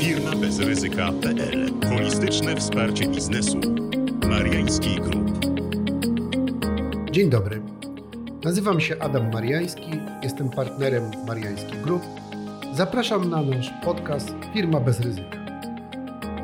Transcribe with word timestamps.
Firma 0.00 0.36
bez 0.36 0.58
ryzyka.pl. 0.58 1.72
Holistyczne 1.88 2.56
wsparcie 2.56 3.08
biznesu. 3.08 3.60
Mariański 4.28 5.00
Group. 5.00 5.46
Dzień 7.10 7.30
dobry. 7.30 7.62
Nazywam 8.44 8.80
się 8.80 8.96
Adam 9.00 9.32
Mariański, 9.32 9.90
jestem 10.22 10.50
partnerem 10.50 11.10
Mariański 11.26 11.76
Group. 11.76 12.02
Zapraszam 12.72 13.30
na 13.30 13.42
nasz 13.42 13.72
podcast 13.84 14.34
Firma 14.54 14.80
bez 14.80 15.00
ryzyka. 15.00 15.38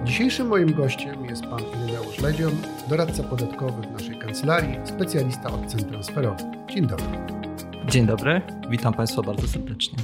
Dzisiejszym 0.05 0.47
moim 0.47 0.75
gościem 0.75 1.25
jest 1.25 1.43
pan 1.43 1.61
Ireneusz 1.61 2.19
Ledzion, 2.19 2.57
doradca 2.89 3.23
podatkowy 3.23 3.83
w 3.83 3.91
naszej 3.91 4.19
kancelarii, 4.19 4.77
specjalista 4.85 5.51
od 5.51 5.67
cen 5.67 5.85
transferowych. 5.85 6.47
Dzień 6.75 6.87
dobry. 6.87 7.07
Dzień 7.89 8.07
dobry, 8.07 8.43
witam 8.71 8.95
Państwa 8.95 9.23
bardzo 9.23 9.49
serdecznie. 9.49 9.99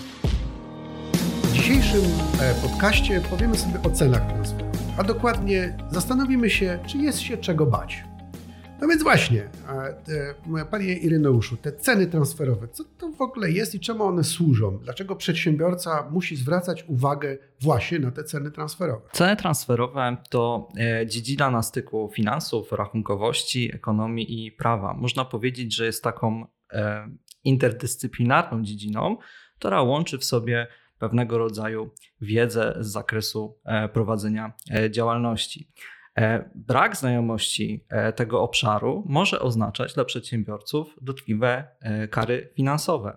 Dzisiejszym 1.97 2.41
e, 2.41 2.55
podcaście 2.55 3.21
powiemy 3.21 3.57
sobie 3.57 3.83
o 3.83 3.91
cenach 3.91 4.33
transferowych, 4.33 4.81
a 4.99 5.05
dokładnie 5.05 5.77
zastanowimy 5.91 6.51
się, 6.51 6.79
czy 6.87 6.99
jest 6.99 7.21
się 7.21 7.37
czego 7.37 7.67
bać. 7.67 8.05
No 8.81 8.89
więc 8.89 9.03
właśnie, 9.03 9.49
panie 10.71 10.97
Ireneuszu, 10.97 11.57
te 11.57 11.73
ceny 11.73 12.07
transferowe, 12.07 12.69
co 12.69 12.85
to 12.85 13.13
w 13.13 13.21
ogóle 13.21 13.51
jest 13.51 13.75
i 13.75 13.81
czemu 13.81 14.05
one 14.05 14.25
służą? 14.25 14.79
Dlaczego 14.79 15.17
przedsiębiorca 15.17 16.09
musi 16.11 16.37
zwracać 16.37 16.85
uwagę 16.89 17.39
właśnie 17.61 17.99
na 17.99 18.11
te 18.11 18.25
ceny 18.25 18.51
transferowe? 18.51 19.09
Ceny 19.13 19.37
transferowe 19.37 20.17
to 20.31 20.69
e, 20.79 21.07
dziedzina 21.07 21.51
na 21.51 21.63
styku 21.63 22.11
finansów, 22.15 22.73
rachunkowości, 22.73 23.75
ekonomii 23.75 24.47
i 24.47 24.53
prawa. 24.53 24.95
Można 24.95 25.25
powiedzieć, 25.25 25.75
że 25.75 25.87
jest 25.87 26.05
taką 26.05 26.47
e, 26.73 27.09
interdyscyplinarną 27.45 28.63
dziedziną, 28.63 29.17
która 29.59 29.83
łączy 29.83 30.19
w 30.19 30.25
sobie 30.25 30.67
pewnego 30.99 31.39
rodzaju 31.39 31.91
wiedzę 32.21 32.75
z 32.81 32.87
zakresu 32.87 33.59
prowadzenia 33.93 34.53
działalności. 34.91 35.71
E, 36.17 36.51
brak 36.55 36.97
znajomości 36.97 37.85
e, 37.89 38.13
tego 38.13 38.43
obszaru 38.43 39.05
może 39.07 39.41
oznaczać 39.41 39.95
dla 39.95 40.05
przedsiębiorców 40.05 40.97
dotkliwe 41.01 41.69
e, 41.81 42.09
kary 42.09 42.53
finansowe. 42.55 43.17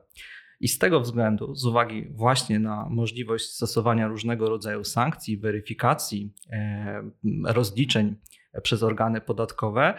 I 0.60 0.68
z 0.68 0.78
tego 0.78 1.00
względu, 1.00 1.56
z 1.56 1.66
uwagi 1.66 2.08
właśnie 2.12 2.60
na 2.60 2.88
możliwość 2.90 3.46
stosowania 3.46 4.08
różnego 4.08 4.50
rodzaju 4.50 4.84
sankcji, 4.84 5.38
weryfikacji, 5.38 6.34
rozliczeń 7.46 8.16
przez 8.64 8.84
organy 8.84 9.22
podatkowe, 9.22 9.94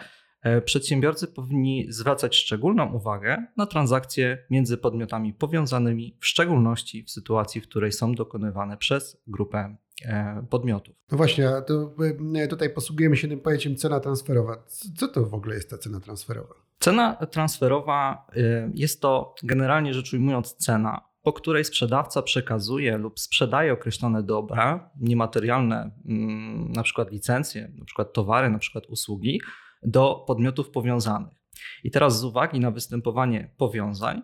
przedsiębiorcy 0.65 1.27
powinni 1.27 1.87
zwracać 1.89 2.37
szczególną 2.37 2.93
uwagę 2.93 3.47
na 3.57 3.67
transakcje 3.67 4.39
między 4.51 4.77
podmiotami 4.77 5.35
powiązanymi, 5.35 6.17
w 6.21 6.27
szczególności 6.27 7.03
w 7.05 7.11
sytuacji, 7.11 7.61
w 7.61 7.69
której 7.69 7.93
są 7.93 8.15
dokonywane 8.15 8.77
przez 8.77 9.23
grupę 9.27 9.77
E, 10.05 10.47
podmiotów. 10.51 10.95
No 11.13 11.17
właśnie, 11.17 11.49
to 11.67 11.95
e, 12.35 12.49
tutaj 12.49 12.71
posługujemy 12.71 13.17
się 13.17 13.29
tym 13.29 13.41
pojęciem 13.41 13.77
cena 13.77 14.01
transferowa. 14.01 14.65
Co 14.97 15.09
to 15.09 15.27
w 15.27 15.35
ogóle 15.35 15.55
jest 15.55 15.71
ta 15.71 15.79
cena 15.79 16.01
transferowa? 16.01 16.55
Cena 16.79 17.15
transferowa 17.15 18.27
e, 18.37 18.71
jest 18.75 19.01
to 19.01 19.35
generalnie 19.43 19.95
rzecz 19.95 20.13
ujmując 20.13 20.55
cena, 20.55 21.01
po 21.23 21.33
której 21.33 21.65
sprzedawca 21.65 22.23
przekazuje 22.23 22.99
lub 22.99 23.21
sprzedaje 23.21 23.73
określone 23.73 24.23
dobra, 24.23 24.91
niematerialne, 25.01 25.91
mm, 26.07 26.73
na 26.73 26.83
przykład 26.83 27.11
licencje, 27.11 27.73
na 27.79 27.85
przykład 27.85 28.13
towary, 28.13 28.51
na 28.51 28.59
przykład 28.59 28.87
usługi, 28.87 29.41
do 29.83 30.25
podmiotów 30.27 30.71
powiązanych. 30.71 31.35
I 31.85 31.91
teraz 31.91 32.21
z 32.21 32.25
uwagi 32.25 32.61
na 32.61 32.71
występowanie 32.71 33.55
powiązań, 33.57 34.23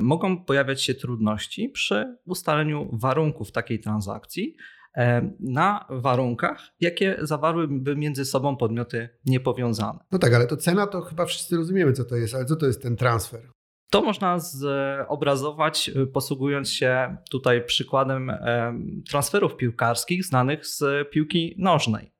mogą 0.00 0.44
pojawiać 0.44 0.82
się 0.82 0.94
trudności 0.94 1.68
przy 1.68 2.16
ustaleniu 2.26 2.88
warunków 2.92 3.52
takiej 3.52 3.80
transakcji, 3.80 4.56
E, 4.96 5.30
na 5.40 5.86
warunkach, 5.90 6.72
jakie 6.80 7.16
zawarłyby 7.20 7.96
między 7.96 8.24
sobą 8.24 8.56
podmioty 8.56 9.08
niepowiązane. 9.26 9.98
No 10.12 10.18
tak, 10.18 10.34
ale 10.34 10.46
to 10.46 10.56
cena 10.56 10.86
to 10.86 11.00
chyba 11.00 11.26
wszyscy 11.26 11.56
rozumiemy, 11.56 11.92
co 11.92 12.04
to 12.04 12.16
jest, 12.16 12.34
ale 12.34 12.44
co 12.44 12.56
to 12.56 12.66
jest 12.66 12.82
ten 12.82 12.96
transfer? 12.96 13.50
To 13.90 14.02
można 14.02 14.38
zobrazować, 14.38 15.88
e, 15.88 16.06
posługując 16.06 16.72
się 16.72 17.16
tutaj 17.30 17.64
przykładem 17.64 18.30
e, 18.30 18.74
transferów 19.10 19.56
piłkarskich 19.56 20.24
znanych 20.24 20.66
z 20.66 21.08
piłki 21.10 21.54
nożnej. 21.58 22.12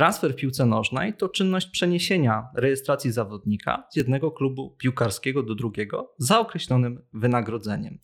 Transfer 0.00 0.32
w 0.32 0.36
piłce 0.36 0.66
nożnej 0.66 1.14
to 1.14 1.28
czynność 1.28 1.66
przeniesienia 1.66 2.48
rejestracji 2.54 3.12
zawodnika 3.12 3.86
z 3.90 3.96
jednego 3.96 4.30
klubu 4.30 4.76
piłkarskiego 4.78 5.42
do 5.42 5.54
drugiego 5.54 6.14
za 6.18 6.40
określonym 6.40 7.02
wynagrodzeniem. 7.12 7.98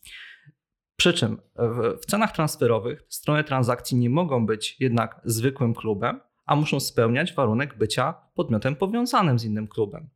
Przy 0.96 1.12
czym 1.12 1.40
w 2.02 2.06
cenach 2.06 2.32
transferowych 2.32 3.04
strony 3.08 3.44
transakcji 3.44 3.96
nie 3.96 4.10
mogą 4.10 4.46
być 4.46 4.76
jednak 4.80 5.20
zwykłym 5.24 5.74
klubem, 5.74 6.20
a 6.46 6.56
muszą 6.56 6.80
spełniać 6.80 7.32
warunek 7.32 7.78
bycia 7.78 8.14
podmiotem 8.34 8.76
powiązanym 8.76 9.38
z 9.38 9.44
innym 9.44 9.68
klubem. 9.68 10.08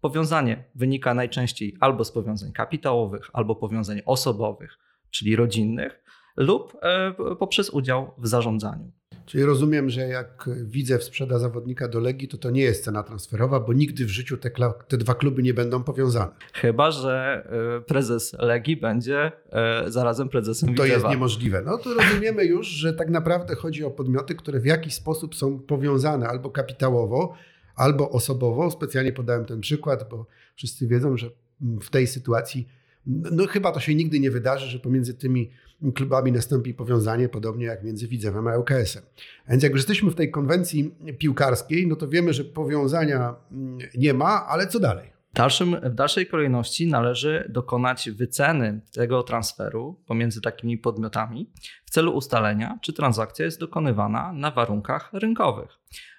Powiązanie 0.00 0.64
wynika 0.74 1.14
najczęściej 1.14 1.76
albo 1.80 2.04
z 2.04 2.12
powiązań 2.12 2.52
kapitałowych, 2.52 3.30
albo 3.32 3.56
powiązań 3.56 4.00
osobowych, 4.06 4.78
czyli 5.10 5.36
rodzinnych, 5.36 6.04
lub 6.36 6.76
e, 6.82 7.14
poprzez 7.38 7.70
udział 7.70 8.14
w 8.18 8.28
zarządzaniu. 8.28 8.97
Czyli 9.28 9.44
rozumiem, 9.44 9.90
że 9.90 10.00
jak 10.00 10.50
widzę 10.64 11.00
sprzeda 11.00 11.38
zawodnika 11.38 11.88
do 11.88 12.00
Legii, 12.00 12.28
to 12.28 12.38
to 12.38 12.50
nie 12.50 12.62
jest 12.62 12.84
cena 12.84 13.02
transferowa, 13.02 13.60
bo 13.60 13.72
nigdy 13.72 14.04
w 14.04 14.08
życiu 14.08 14.36
te, 14.36 14.50
te 14.88 14.96
dwa 14.96 15.14
kluby 15.14 15.42
nie 15.42 15.54
będą 15.54 15.82
powiązane. 15.82 16.30
Chyba, 16.52 16.90
że 16.90 17.44
e, 17.76 17.80
prezes 17.80 18.36
Legii 18.38 18.76
będzie 18.76 19.32
e, 19.52 19.84
zarazem 19.90 20.28
prezesem 20.28 20.74
To 20.74 20.82
Widzewa. 20.82 20.94
jest 20.94 21.10
niemożliwe. 21.10 21.62
No 21.66 21.78
to 21.78 21.94
rozumiemy 21.94 22.44
już, 22.44 22.66
że 22.66 22.92
tak 22.92 23.10
naprawdę 23.10 23.54
chodzi 23.54 23.84
o 23.84 23.90
podmioty, 23.90 24.34
które 24.34 24.60
w 24.60 24.66
jakiś 24.66 24.94
sposób 24.94 25.34
są 25.34 25.58
powiązane 25.58 26.28
albo 26.28 26.50
kapitałowo, 26.50 27.34
albo 27.76 28.10
osobowo. 28.10 28.70
Specjalnie 28.70 29.12
podałem 29.12 29.44
ten 29.44 29.60
przykład, 29.60 30.08
bo 30.10 30.26
wszyscy 30.54 30.86
wiedzą, 30.86 31.16
że 31.16 31.30
w 31.60 31.90
tej 31.90 32.06
sytuacji 32.06 32.68
no 33.08 33.46
chyba 33.46 33.72
to 33.72 33.80
się 33.80 33.94
nigdy 33.94 34.20
nie 34.20 34.30
wydarzy, 34.30 34.66
że 34.66 34.78
pomiędzy 34.78 35.14
tymi 35.14 35.50
klubami 35.94 36.32
nastąpi 36.32 36.74
powiązanie, 36.74 37.28
podobnie 37.28 37.66
jak 37.66 37.84
między 37.84 38.08
Widzewem 38.08 38.48
a 38.48 38.56
ŁKS-em. 38.56 39.02
Więc 39.48 39.62
jak 39.62 39.72
już 39.72 39.80
jesteśmy 39.80 40.10
w 40.10 40.14
tej 40.14 40.30
konwencji 40.30 40.94
piłkarskiej, 41.18 41.86
no 41.86 41.96
to 41.96 42.08
wiemy, 42.08 42.32
że 42.32 42.44
powiązania 42.44 43.34
mm, 43.52 43.78
nie 43.94 44.14
ma, 44.14 44.46
ale 44.46 44.66
co 44.66 44.80
dalej? 44.80 45.18
Dalszym, 45.34 45.76
w 45.82 45.94
dalszej 45.94 46.26
kolejności 46.26 46.86
należy 46.86 47.46
dokonać 47.48 48.10
wyceny 48.10 48.80
tego 48.92 49.22
transferu 49.22 50.00
pomiędzy 50.06 50.40
takimi 50.40 50.78
podmiotami 50.78 51.50
w 51.84 51.90
celu 51.90 52.12
ustalenia, 52.12 52.78
czy 52.82 52.92
transakcja 52.92 53.44
jest 53.44 53.60
dokonywana 53.60 54.32
na 54.32 54.50
warunkach 54.50 55.10
rynkowych. 55.12 55.78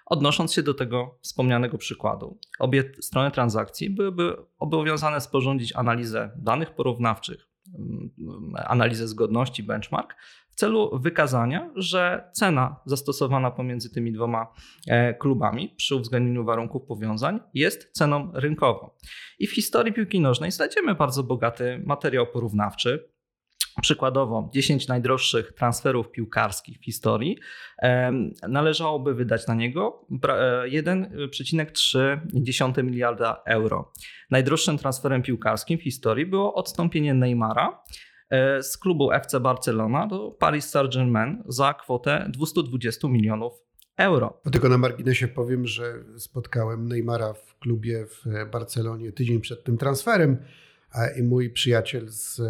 Odnosząc 0.09 0.53
się 0.53 0.63
do 0.63 0.73
tego 0.73 1.17
wspomnianego 1.21 1.77
przykładu, 1.77 2.37
obie 2.59 2.83
strony 3.01 3.31
transakcji 3.31 3.89
byłyby 3.89 4.35
obowiązane 4.59 5.21
sporządzić 5.21 5.75
analizę 5.75 6.31
danych 6.35 6.71
porównawczych, 6.71 7.47
mm, 7.79 8.09
analizę 8.65 9.07
zgodności 9.07 9.63
benchmark 9.63 10.15
w 10.49 10.55
celu 10.55 10.99
wykazania, 10.99 11.71
że 11.75 12.29
cena 12.33 12.75
zastosowana 12.85 13.51
pomiędzy 13.51 13.89
tymi 13.89 14.11
dwoma 14.11 14.53
e, 14.87 15.13
klubami 15.13 15.73
przy 15.77 15.95
uwzględnieniu 15.95 16.45
warunków 16.45 16.85
powiązań 16.85 17.39
jest 17.53 17.91
ceną 17.91 18.31
rynkową. 18.33 18.89
I 19.39 19.47
w 19.47 19.55
historii 19.55 19.93
piłki 19.93 20.19
nożnej 20.19 20.51
znajdziemy 20.51 20.95
bardzo 20.95 21.23
bogaty 21.23 21.83
materiał 21.85 22.27
porównawczy, 22.27 23.09
Przykładowo 23.81 24.49
10 24.53 24.87
najdroższych 24.87 25.53
transferów 25.53 26.11
piłkarskich 26.11 26.79
w 26.79 26.85
historii 26.85 27.37
należałoby 28.47 29.13
wydać 29.13 29.47
na 29.47 29.55
niego 29.55 30.05
1,3 30.11 32.83
miliarda 32.83 33.41
euro. 33.45 33.93
Najdroższym 34.31 34.77
transferem 34.77 35.21
piłkarskim 35.21 35.79
w 35.79 35.83
historii 35.83 36.25
było 36.25 36.53
odstąpienie 36.53 37.13
Neymara 37.13 37.83
e, 38.29 38.63
z 38.63 38.77
klubu 38.77 39.11
FC 39.11 39.39
Barcelona 39.39 40.07
do 40.07 40.31
Paris 40.31 40.69
Saint-Germain 40.69 41.43
za 41.47 41.73
kwotę 41.73 42.25
220 42.29 43.07
milionów 43.07 43.53
euro. 43.97 44.41
No 44.45 44.51
tylko 44.51 44.69
na 44.69 44.77
marginesie 44.77 45.27
powiem, 45.27 45.67
że 45.67 45.93
spotkałem 46.17 46.87
Neymara 46.87 47.33
w 47.33 47.59
klubie 47.59 48.05
w 48.05 48.25
Barcelonie 48.51 49.11
tydzień 49.11 49.41
przed 49.41 49.63
tym 49.63 49.77
transferem. 49.77 50.37
I 51.19 51.23
mój 51.23 51.49
przyjaciel 51.49 52.07
z 52.09 52.41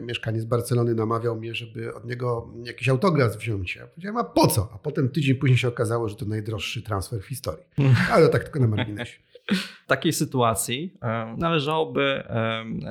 mieszkanie 0.00 0.40
z 0.40 0.44
Barcelony 0.44 0.94
namawiał 0.94 1.36
mnie, 1.36 1.54
żeby 1.54 1.94
od 1.94 2.04
niego 2.04 2.52
jakiś 2.64 2.88
autograf 2.88 3.36
wziąć. 3.36 3.76
Ja 3.76 3.86
powiedziałem, 3.86 4.16
a 4.16 4.24
po 4.24 4.46
co? 4.46 4.68
A 4.74 4.78
potem 4.78 5.08
tydzień 5.08 5.34
później 5.34 5.58
się 5.58 5.68
okazało, 5.68 6.08
że 6.08 6.16
to 6.16 6.24
najdroższy 6.24 6.82
transfer 6.82 7.20
w 7.20 7.26
historii. 7.26 7.64
Ale 8.12 8.28
tak 8.28 8.44
tylko 8.44 8.60
na 8.60 8.68
marginesie. 8.68 9.18
W 9.84 9.86
takiej 9.86 10.12
sytuacji 10.12 10.98
należałoby 11.36 12.22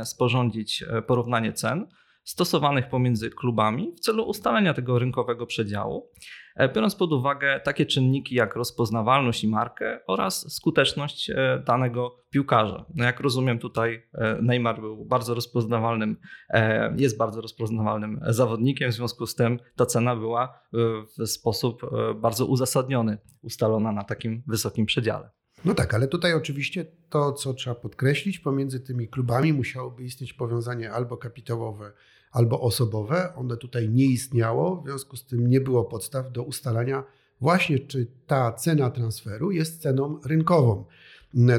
sporządzić 0.03 0.83
e, 0.83 1.01
porównanie 1.01 1.53
cen 1.53 1.87
stosowanych 2.27 2.89
pomiędzy 2.89 3.29
klubami 3.29 3.93
w 3.97 3.99
celu 3.99 4.23
ustalenia 4.23 4.73
tego 4.73 4.99
rynkowego 4.99 5.45
przedziału, 5.45 6.09
e, 6.09 6.46
biorąc 6.75 6.95
pod 6.95 7.13
uwagę 7.13 7.59
takie 7.63 7.85
czynniki 7.85 8.35
jak 8.35 8.55
rozpoznawalność 8.55 9.43
i 9.43 9.47
markę 9.47 9.99
oraz 10.07 10.53
skuteczność 10.53 11.29
e, 11.29 11.63
danego 11.65 12.23
piłkarza. 12.29 12.85
No 12.95 13.05
jak 13.05 13.19
rozumiem, 13.19 13.59
tutaj 13.59 14.07
e, 14.13 14.41
Neymar 14.41 14.81
był 14.81 15.05
bardzo 15.05 15.33
rozpoznawalnym, 15.33 16.17
jest 16.97 17.17
bardzo 17.17 17.41
rozpoznawalnym 17.41 18.19
zawodnikiem, 18.27 18.91
w 18.91 18.93
związku 18.93 19.25
z 19.25 19.35
tym 19.35 19.59
ta 19.75 19.85
cena 19.85 20.15
była 20.15 20.59
w 21.17 21.27
sposób 21.27 21.81
bardzo 22.15 22.45
uzasadniony 22.45 23.17
ustalona 23.41 23.91
na 23.91 24.03
takim 24.03 24.43
wysokim 24.47 24.85
przedziale. 24.85 25.29
No 25.65 25.73
tak, 25.73 25.93
ale 25.93 26.07
tutaj 26.07 26.33
oczywiście 26.33 26.85
to, 27.09 27.33
co 27.33 27.53
trzeba 27.53 27.75
podkreślić, 27.75 28.39
pomiędzy 28.39 28.79
tymi 28.79 29.07
klubami 29.07 29.53
musiałoby 29.53 30.03
istnieć 30.03 30.33
powiązanie 30.33 30.91
albo 30.91 31.17
kapitałowe, 31.17 31.91
albo 32.31 32.61
osobowe. 32.61 33.35
One 33.35 33.57
tutaj 33.57 33.89
nie 33.89 34.05
istniało, 34.05 34.81
w 34.81 34.85
związku 34.85 35.17
z 35.17 35.25
tym 35.25 35.49
nie 35.49 35.61
było 35.61 35.85
podstaw 35.85 36.31
do 36.31 36.43
ustalania 36.43 37.03
właśnie, 37.41 37.79
czy 37.79 38.07
ta 38.27 38.51
cena 38.51 38.89
transferu 38.89 39.51
jest 39.51 39.81
ceną 39.81 40.19
rynkową. 40.25 40.85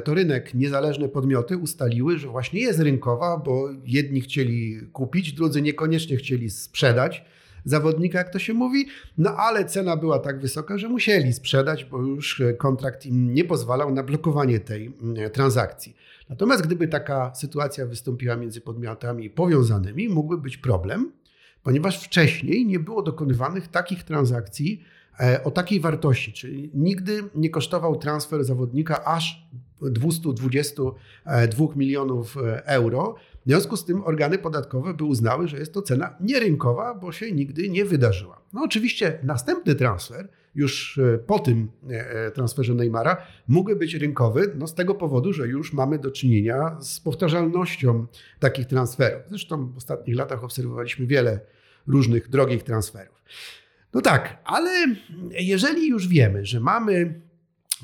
To 0.05 0.15
rynek, 0.15 0.55
niezależne 0.55 1.09
podmioty 1.09 1.57
ustaliły, 1.57 2.19
że 2.19 2.29
właśnie 2.29 2.61
jest 2.61 2.81
rynkowa, 2.81 3.37
bo 3.37 3.69
jedni 3.85 4.21
chcieli 4.21 4.81
kupić, 4.93 5.33
drudzy 5.33 5.63
niekoniecznie 5.63 6.17
chcieli 6.17 6.51
sprzedać 6.51 7.25
zawodnika, 7.69 8.19
jak 8.19 8.31
to 8.31 8.39
się 8.39 8.55
mówi, 8.55 8.87
no 9.19 9.37
ale 9.37 9.65
cena 9.65 9.97
była 9.97 10.19
tak 10.19 10.41
wysoka, 10.41 10.79
że 10.79 10.89
musieli 10.89 11.33
sprzedać, 11.33 11.85
bo 11.85 12.03
już 12.03 12.43
kontrakt 12.59 13.07
im 13.07 13.35
nie 13.35 13.45
pozwalał 13.45 13.95
na 13.95 14.03
blokowanie 14.03 14.61
tej 14.61 14.87
mm, 15.03 15.31
transakcji. 15.31 15.97
Natomiast 16.29 16.63
gdyby 16.63 16.89
taka 16.89 17.35
sytuacja 17.35 17.87
wystąpiła 17.87 18.37
między 18.37 18.61
podmiotami 18.61 19.31
powiązanymi, 19.31 20.09
mógłby 20.09 20.39
być 20.39 20.57
problem, 20.57 21.13
ponieważ 21.63 22.05
wcześniej 22.05 22.67
nie 22.67 22.79
było 22.79 23.03
dokonywanych 23.03 23.69
takich 23.69 24.03
transakcji 24.05 24.85
e, 25.21 25.45
o 25.45 25.51
takiej 25.51 25.81
wartości, 25.81 26.33
czyli 26.33 26.71
nigdy 26.75 27.25
nie 27.35 27.51
kosztował 27.51 27.97
transfer 27.97 28.45
zawodnika 28.45 29.05
aż 29.05 29.49
222 29.83 31.67
milionów 31.77 32.37
e, 32.37 32.67
euro. 32.67 33.15
W 33.49 33.51
związku 33.51 33.77
z 33.77 33.85
tym 33.85 34.05
organy 34.05 34.39
podatkowe 34.39 34.95
by 34.95 35.05
uznały, 35.05 35.49
że 35.49 35.59
jest 35.59 35.73
to 35.75 35.83
cena 35.83 36.17
nierynkowa, 36.21 36.95
bo 36.95 37.13
się 37.13 37.33
nigdy 37.33 37.69
nie 37.69 37.85
wydarzyła. 37.85 38.43
No 38.53 38.63
oczywiście 38.65 39.19
następny 39.23 39.75
transfer, 39.75 40.29
już 40.55 40.99
e, 40.99 41.19
po 41.19 41.39
tym 41.39 41.71
e, 41.89 42.31
transferze 42.31 42.75
Neymara, 42.75 43.27
mógłby 43.49 43.77
być 43.77 43.95
rynkowy, 43.95 44.53
no 44.55 44.67
z 44.67 44.75
tego 44.75 44.95
powodu, 44.95 45.33
że 45.33 45.49
już 45.49 45.73
mamy 45.73 45.99
do 45.99 46.11
czynienia 46.11 46.77
z 46.81 47.01
powtarzalnością 47.01 48.07
takich 48.39 48.67
transferów. 48.67 49.23
Zresztą 49.29 49.73
w 49.73 49.77
ostatnich 49.77 50.17
latach 50.17 50.45
obserwowaliśmy 50.45 51.07
wiele 51.07 51.41
różnych 51.87 52.29
drogich 52.29 52.63
transferów. 52.63 53.23
No 53.95 54.01
tak, 54.01 54.43
ale 54.45 54.87
jeżeli 55.31 55.89
już 55.89 56.09
wiemy, 56.09 56.47
że 56.47 56.61
mamy 56.61 57.21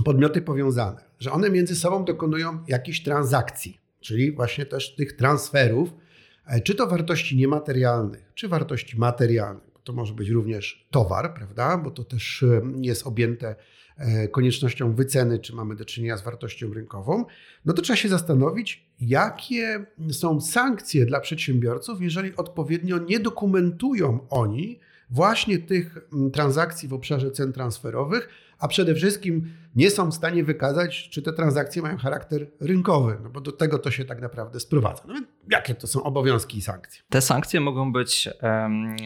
podmioty 0.05 0.43
powiązane, 0.43 1.05
że 1.19 1.33
one 1.33 1.51
między 1.51 1.77
sobą 1.77 2.05
dokonują 2.05 2.59
jakichś 2.69 3.03
transakcji, 3.03 3.84
czyli 4.05 4.33
właśnie 4.33 4.67
też 4.67 4.95
tych 4.95 5.13
transferów, 5.13 5.95
e, 6.47 6.61
czy 6.61 6.75
to 6.75 6.87
wartości 6.87 7.37
niematerialnych, 7.37 8.33
czy 8.35 8.49
wartości 8.49 8.99
materialnych. 8.99 9.75
To 9.85 9.93
może 9.93 10.15
być 10.15 10.29
również 10.29 10.87
towar, 10.91 11.35
prawda? 11.35 11.79
Bo 11.79 11.91
to 11.91 12.05
też 12.05 12.43
e, 12.43 12.63
jest 12.81 13.07
objęte 13.07 13.57
e, 13.97 14.29
koniecznością 14.29 14.95
wyceny, 14.95 15.39
czy 15.39 15.55
mamy 15.55 15.77
do 15.77 15.85
czynienia 15.85 16.17
z 16.17 16.23
wartością 16.23 16.75
rynkową, 16.75 17.25
no 17.65 17.73
to 17.73 17.83
trzeba 17.83 17.97
się 17.97 18.09
zastanowić, 18.09 18.87
jakie 19.01 19.87
są 20.11 20.41
sankcje 20.41 21.07
dla 21.07 21.21
przedsiębiorców, 21.21 22.03
jeżeli 22.03 22.37
odpowiednio 22.37 22.99
nie 22.99 23.21
dokumentują 23.21 24.27
oni 24.31 24.81
właśnie 25.11 25.59
tych 25.59 25.99
transakcji 26.33 26.89
w 26.89 26.93
obszarze 26.93 27.31
cen 27.31 27.53
transferowych, 27.53 28.29
a 28.59 28.69
przede 28.69 28.95
wszystkim 28.95 29.53
nie 29.75 29.91
są 29.91 30.11
w 30.11 30.15
stanie 30.15 30.45
wykazać, 30.45 31.09
czy 31.11 31.23
te 31.23 31.33
transakcje 31.33 31.83
mają 31.83 31.97
charakter 31.97 32.51
rynkowy, 32.61 33.19
no 33.23 33.31
bo 33.31 33.41
do 33.41 33.53
tego 33.53 33.79
to 33.79 33.91
się 33.91 34.05
tak 34.05 34.21
naprawdę 34.21 34.61
sprowadza. 34.61 35.03
No, 35.09 35.15
jakie 35.51 35.75
to 35.75 35.87
są 35.87 36.03
obowiązki 36.03 36.59
i 36.59 36.63
sankcje? 36.63 37.03
Te 37.09 37.21
sankcje 37.21 37.61
mogą 37.61 37.93
być 37.93 38.29
um, 38.43 38.97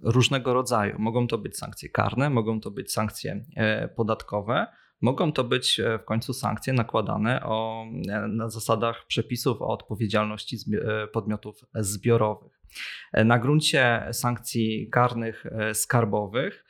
różnego 0.00 0.54
rodzaju. 0.54 0.96
Mogą 0.98 1.26
to 1.26 1.38
być 1.38 1.56
sankcje 1.56 1.88
karne, 1.88 2.30
mogą 2.30 2.60
to 2.60 2.70
być 2.70 2.92
sankcje 2.92 3.44
e, 3.56 3.88
podatkowe. 3.88 4.66
Mogą 5.00 5.32
to 5.32 5.44
być 5.44 5.80
e, 5.80 5.98
w 5.98 6.04
końcu 6.04 6.32
sankcje 6.32 6.72
nakładane 6.72 7.42
o, 7.44 7.86
na 8.28 8.48
zasadach 8.48 9.06
przepisów 9.06 9.62
o 9.62 9.68
odpowiedzialności 9.68 10.58
podmiotów 11.12 11.64
zbiorowych. 11.74 12.53
Na 13.12 13.38
gruncie 13.38 14.08
sankcji 14.12 14.88
karnych 14.92 15.44
skarbowych, 15.72 16.64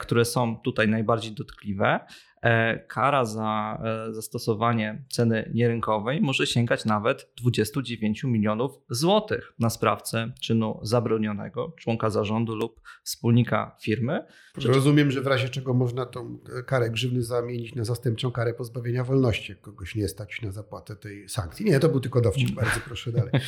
które 0.00 0.24
są 0.24 0.56
tutaj 0.56 0.88
najbardziej 0.88 1.32
dotkliwe, 1.32 2.00
E, 2.00 2.29
kara 2.88 3.24
za 3.24 3.78
e, 4.08 4.12
zastosowanie 4.12 5.04
ceny 5.08 5.50
nierynkowej 5.54 6.20
może 6.20 6.46
sięgać 6.46 6.84
nawet 6.84 7.30
29 7.36 8.24
milionów 8.24 8.80
złotych 8.90 9.52
na 9.58 9.70
sprawcę 9.70 10.32
czynu 10.40 10.80
zabronionego, 10.82 11.72
członka 11.78 12.10
zarządu 12.10 12.54
lub 12.54 12.80
wspólnika 13.02 13.76
firmy. 13.82 14.24
Rozumiem, 14.64 15.10
że 15.10 15.22
w 15.22 15.26
razie 15.26 15.48
czego 15.48 15.74
można 15.74 16.06
tą 16.06 16.38
karę 16.66 16.90
grzywny 16.90 17.22
zamienić 17.22 17.74
na 17.74 17.84
zastępczą 17.84 18.30
karę 18.30 18.54
pozbawienia 18.54 19.04
wolności, 19.04 19.52
jak 19.52 19.60
kogoś 19.60 19.94
nie 19.94 20.08
stać 20.08 20.42
na 20.42 20.52
zapłatę 20.52 20.96
tej 20.96 21.28
sankcji. 21.28 21.66
Nie, 21.66 21.80
to 21.80 21.88
był 21.88 22.00
tylko 22.00 22.20
dowcip, 22.20 22.50
bardzo 22.50 22.80
proszę 22.84 23.12
dalej. 23.12 23.32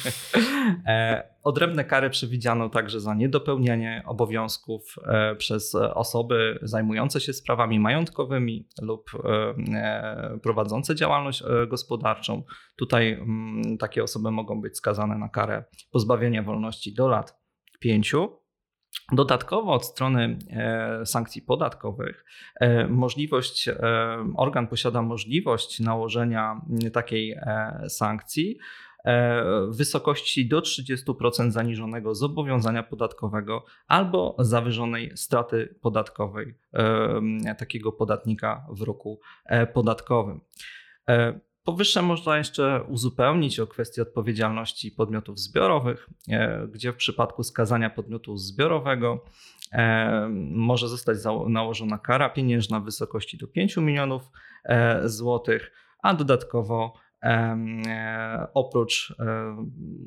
E, 0.87 1.29
odrębne 1.43 1.85
kary 1.85 2.11
przewidziano 2.11 2.69
także 2.69 3.00
za 3.00 3.15
niedopełnianie 3.15 4.03
obowiązków 4.06 4.97
przez 5.38 5.75
osoby 5.75 6.59
zajmujące 6.62 7.21
się 7.21 7.33
sprawami 7.33 7.81
majątkowymi, 7.81 8.69
lub 8.82 9.11
e, 9.14 9.55
e, 9.75 10.38
prowadzące 10.43 10.94
działalność 10.94 11.43
e, 11.43 11.67
gospodarczą. 11.67 12.43
Tutaj 12.76 13.12
mm, 13.12 13.79
takie 13.79 14.02
osoby 14.02 14.31
mogą 14.31 14.61
być 14.61 14.76
skazane 14.76 15.19
na 15.19 15.29
karę 15.29 15.64
pozbawienia 15.90 16.43
wolności 16.43 16.94
do 16.94 17.08
lat 17.08 17.40
pięciu. 17.81 18.43
Dodatkowo 19.12 19.73
od 19.73 19.87
strony 19.87 20.38
sankcji 21.05 21.43
podatkowych 21.43 22.25
możliwość, 22.88 23.69
organ 24.37 24.67
posiada 24.67 25.02
możliwość 25.02 25.81
nałożenia 25.81 26.61
takiej 26.93 27.37
sankcji 27.88 28.58
w 29.04 29.76
wysokości 29.76 30.49
do 30.49 30.60
30% 30.60 31.50
zaniżonego 31.50 32.14
zobowiązania 32.14 32.82
podatkowego 32.82 33.64
albo 33.87 34.37
zawyżonej 34.38 35.16
straty 35.16 35.75
podatkowej 35.81 36.54
e, 36.72 37.54
takiego 37.58 37.93
podatnika 37.93 38.66
w 38.70 38.82
roku 38.82 39.20
e, 39.46 39.66
podatkowym. 39.66 40.40
Powyższe 41.64 42.02
można 42.02 42.38
jeszcze 42.38 42.84
uzupełnić 42.88 43.60
o 43.60 43.66
kwestię 43.66 44.02
odpowiedzialności 44.02 44.90
podmiotów 44.90 45.38
zbiorowych, 45.38 46.08
gdzie 46.72 46.93
w 46.93 46.96
przypadku 46.96 47.43
skazania 47.43 47.90
podmiotu 47.90 48.37
zbiorowego 48.37 49.25
może 50.50 50.88
zostać 50.88 51.18
nałożona 51.49 51.99
kara 51.99 52.30
pieniężna 52.30 52.80
w 52.80 52.85
wysokości 52.85 53.38
do 53.38 53.47
5 53.47 53.76
milionów 53.76 54.23
złotych, 55.04 55.73
a 56.02 56.14
dodatkowo 56.14 56.94
E, 56.94 57.12
oprócz, 58.55 59.14
e, 59.21 59.57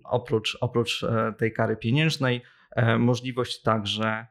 oprócz, 0.04 0.58
oprócz 0.62 1.04
e, 1.04 1.34
tej 1.38 1.54
kary 1.54 1.78
pieniężnej, 1.78 2.42
możliwość 3.00 3.62
także 3.62 4.28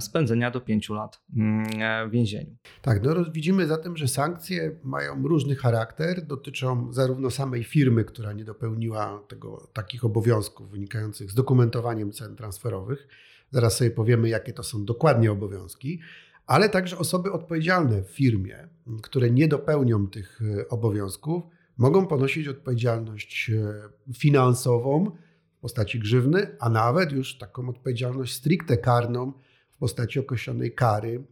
spędzenia 0.00 0.50
do 0.50 0.60
pięciu 0.60 0.94
lat 0.94 1.20
mm, 1.36 1.66
w 2.08 2.10
więzieniu. 2.10 2.56
Tak, 2.82 3.02
no 3.02 3.24
widzimy 3.32 3.66
zatem, 3.66 3.96
że 3.96 4.08
sankcje 4.08 4.70
mają 4.82 5.22
różny 5.28 5.56
charakter, 5.56 6.26
dotyczą 6.26 6.92
zarówno 6.92 7.30
samej 7.30 7.64
firmy, 7.64 8.04
która 8.04 8.32
nie 8.32 8.44
dopełniła 8.44 9.22
tego, 9.28 9.68
takich 9.72 10.04
obowiązków 10.04 10.70
wynikających 10.70 11.30
z 11.30 11.34
dokumentowaniem 11.34 12.12
cen 12.12 12.36
transferowych. 12.36 13.08
Zaraz 13.50 13.76
sobie 13.76 13.90
powiemy, 13.90 14.28
jakie 14.28 14.52
to 14.52 14.62
są 14.62 14.84
dokładnie 14.84 15.32
obowiązki, 15.32 16.00
ale 16.46 16.68
także 16.68 16.98
osoby 16.98 17.32
odpowiedzialne 17.32 18.02
w 18.02 18.10
firmie, 18.10 18.68
które 19.02 19.30
nie 19.30 19.48
dopełnią 19.48 20.06
tych 20.06 20.40
obowiązków 20.68 21.42
mogą 21.78 22.06
ponosić 22.06 22.48
odpowiedzialność 22.48 23.50
e, 23.50 24.12
finansową 24.14 25.10
w 25.58 25.60
postaci 25.60 25.98
grzywny, 25.98 26.56
a 26.60 26.68
nawet 26.68 27.12
już 27.12 27.38
taką 27.38 27.68
odpowiedzialność 27.68 28.34
stricte 28.34 28.76
karną 28.76 29.32
w 29.70 29.78
postaci 29.78 30.18
określonej 30.18 30.74
kary, 30.74 31.24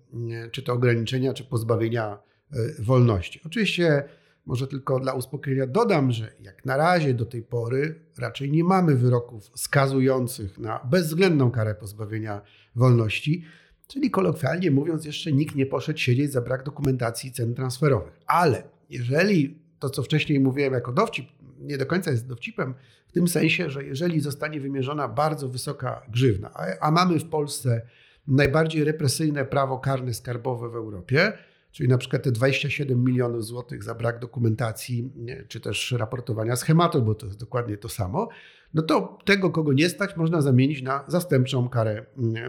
czy 0.53 0.62
to 0.62 0.73
ograniczenia, 0.73 1.35
czy 1.35 1.45
pozbawienia 1.45 2.19
e, 2.53 2.83
wolności. 2.83 3.41
Oczywiście 3.47 4.05
może 4.47 4.67
tylko 4.67 5.00
dla 5.00 5.12
uspokojenia 5.12 5.67
dodam, 5.67 6.12
że 6.12 6.33
jak 6.41 6.65
na 6.65 6.76
razie 6.76 7.15
do 7.15 7.26
tej 7.26 7.43
pory 7.43 8.00
raczej 8.19 8.50
nie 8.50 8.65
mamy 8.65 8.97
wyroków 8.97 9.50
skazujących 9.55 10.59
na 10.59 10.81
bezwzględną 10.91 11.50
karę 11.50 11.75
pozbawienia 11.75 12.41
wolności, 12.75 13.45
czyli 13.87 14.11
kolokwialnie 14.11 14.71
mówiąc, 14.71 15.05
jeszcze 15.05 15.33
nikt 15.33 15.55
nie 15.55 15.67
poszedł 15.67 15.99
siedzieć 15.99 16.33
za 16.33 16.41
brak 16.41 16.65
dokumentacji 16.65 17.33
cen 17.33 17.55
transferowych. 17.55 18.21
Ale 18.26 18.62
jeżeli 18.91 19.66
to, 19.78 19.90
co 19.90 20.02
wcześniej 20.02 20.40
mówiłem 20.40 20.73
jako 20.73 20.92
dowcip, 20.92 21.26
nie 21.59 21.78
do 21.78 21.87
końca 21.87 22.11
jest 22.11 22.26
dowcipem, 22.26 22.75
w 23.09 23.12
tym 23.12 23.28
sensie, 23.28 23.71
że 23.71 23.85
jeżeli 23.85 24.21
zostanie 24.21 24.61
wymierzona 24.61 25.09
bardzo 25.09 25.49
wysoka 25.49 26.02
grzywna, 26.09 26.50
a, 26.54 26.87
a 26.87 26.90
mamy 26.90 27.18
w 27.18 27.28
Polsce 27.28 27.83
najbardziej 28.28 28.85
represyjne 28.85 29.45
prawo 29.45 29.78
karne 29.78 30.14
skarbowe 30.14 30.68
w 30.68 30.75
Europie, 30.75 31.33
czyli 31.73 31.88
na 31.88 31.99
przykład 31.99 32.23
te 32.23 32.33
27 32.33 33.04
milionów 33.04 33.45
złotych 33.45 33.83
za 33.83 33.95
brak 33.95 34.18
dokumentacji, 34.18 35.12
czy 35.49 35.61
też 35.61 35.92
raportowania 35.99 36.56
schematu, 36.56 37.02
bo 37.02 37.14
to 37.14 37.26
jest 37.26 37.40
dokładnie 37.40 37.76
to 37.76 37.88
samo, 37.88 38.28
no 38.75 38.83
to 38.83 39.18
tego, 39.25 39.50
kogo 39.50 39.73
nie 39.73 39.88
stać, 39.88 40.16
można 40.16 40.40
zamienić 40.40 40.83
na 40.83 41.04
zastępczą 41.09 41.68
karę 41.68 42.06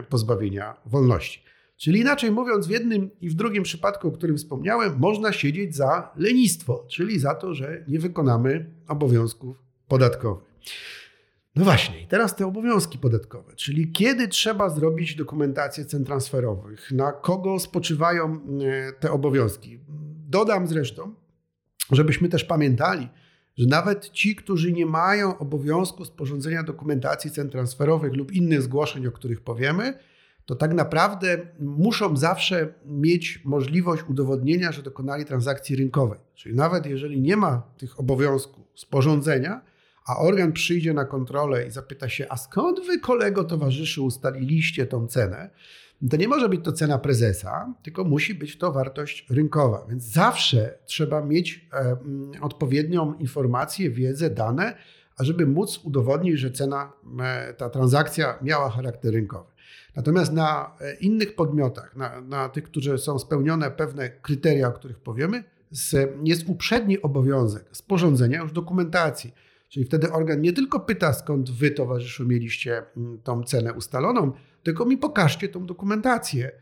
pozbawienia 0.08 0.76
wolności. 0.86 1.42
Czyli 1.78 2.00
inaczej 2.00 2.30
mówiąc, 2.30 2.66
w 2.66 2.70
jednym 2.70 3.10
i 3.20 3.28
w 3.28 3.34
drugim 3.34 3.62
przypadku, 3.62 4.08
o 4.08 4.12
którym 4.12 4.36
wspomniałem, 4.36 4.98
można 4.98 5.32
siedzieć 5.32 5.76
za 5.76 6.12
lenistwo, 6.16 6.86
czyli 6.88 7.18
za 7.18 7.34
to, 7.34 7.54
że 7.54 7.84
nie 7.88 7.98
wykonamy 7.98 8.70
obowiązków 8.88 9.56
podatkowych. 9.88 10.48
No 11.56 11.64
właśnie, 11.64 12.06
teraz 12.08 12.36
te 12.36 12.46
obowiązki 12.46 12.98
podatkowe, 12.98 13.54
czyli 13.56 13.92
kiedy 13.92 14.28
trzeba 14.28 14.70
zrobić 14.70 15.14
dokumentację 15.14 15.84
cen 15.84 16.04
transferowych, 16.04 16.92
na 16.92 17.12
kogo 17.12 17.58
spoczywają 17.58 18.34
e, 18.34 18.92
te 18.92 19.10
obowiązki. 19.10 19.78
Dodam 20.28 20.66
zresztą, 20.66 21.14
żebyśmy 21.92 22.28
też 22.28 22.44
pamiętali, 22.44 23.08
że 23.56 23.66
nawet 23.66 24.10
ci, 24.10 24.36
którzy 24.36 24.72
nie 24.72 24.86
mają 24.86 25.38
obowiązku 25.38 26.04
sporządzenia 26.04 26.62
dokumentacji 26.62 27.30
cen 27.30 27.50
transferowych 27.50 28.14
lub 28.16 28.32
innych 28.32 28.62
zgłoszeń, 28.62 29.06
o 29.06 29.12
których 29.12 29.40
powiemy, 29.40 29.98
to 30.48 30.56
tak 30.56 30.74
naprawdę 30.74 31.38
muszą 31.60 32.16
zawsze 32.16 32.74
mieć 32.86 33.42
możliwość 33.44 34.02
udowodnienia, 34.08 34.72
że 34.72 34.82
dokonali 34.82 35.24
transakcji 35.24 35.76
rynkowej. 35.76 36.18
Czyli 36.34 36.54
nawet 36.54 36.86
jeżeli 36.86 37.20
nie 37.20 37.36
ma 37.36 37.62
tych 37.78 38.00
obowiązków 38.00 38.64
sporządzenia, 38.74 39.60
a 40.06 40.16
organ 40.16 40.52
przyjdzie 40.52 40.94
na 40.94 41.04
kontrolę 41.04 41.66
i 41.66 41.70
zapyta 41.70 42.08
się, 42.08 42.26
a 42.28 42.36
skąd 42.36 42.80
wy 42.86 43.00
kolego 43.00 43.44
towarzyszy 43.44 44.02
ustaliliście 44.02 44.86
tą 44.86 45.06
cenę, 45.06 45.50
to 46.10 46.16
nie 46.16 46.28
może 46.28 46.48
być 46.48 46.64
to 46.64 46.72
cena 46.72 46.98
prezesa, 46.98 47.74
tylko 47.82 48.04
musi 48.04 48.34
być 48.34 48.58
to 48.58 48.72
wartość 48.72 49.26
rynkowa. 49.30 49.86
Więc 49.88 50.04
zawsze 50.04 50.78
trzeba 50.86 51.24
mieć 51.24 51.68
e, 51.72 51.96
odpowiednią 52.40 53.14
informację, 53.14 53.90
wiedzę, 53.90 54.30
dane, 54.30 54.74
ażeby 55.18 55.46
móc 55.46 55.80
udowodnić, 55.84 56.38
że 56.38 56.50
cena, 56.50 56.92
e, 57.20 57.54
ta 57.54 57.70
transakcja 57.70 58.38
miała 58.42 58.70
charakter 58.70 59.12
rynkowy. 59.12 59.50
Natomiast 59.96 60.32
na 60.32 60.76
e, 60.80 60.94
innych 60.94 61.34
podmiotach, 61.34 61.96
na, 61.96 62.20
na 62.20 62.48
tych, 62.48 62.64
którzy 62.64 62.98
są 62.98 63.18
spełnione 63.18 63.70
pewne 63.70 64.10
kryteria, 64.10 64.68
o 64.68 64.72
których 64.72 64.98
powiemy, 64.98 65.44
jest 66.24 66.48
uprzedni 66.48 67.02
obowiązek 67.02 67.64
sporządzenia 67.72 68.42
już 68.42 68.52
dokumentacji 68.52 69.32
Czyli 69.68 69.84
wtedy 69.84 70.12
organ 70.12 70.40
nie 70.40 70.52
tylko 70.52 70.80
pyta, 70.80 71.12
skąd 71.12 71.50
wy, 71.50 71.70
towarzyszu, 71.70 72.26
mieliście 72.26 72.82
mm, 72.96 73.18
tą 73.18 73.42
cenę 73.42 73.72
ustaloną, 73.72 74.32
tylko 74.62 74.84
mi 74.84 74.98
pokażcie 74.98 75.48
tą 75.48 75.66
dokumentację, 75.66 76.52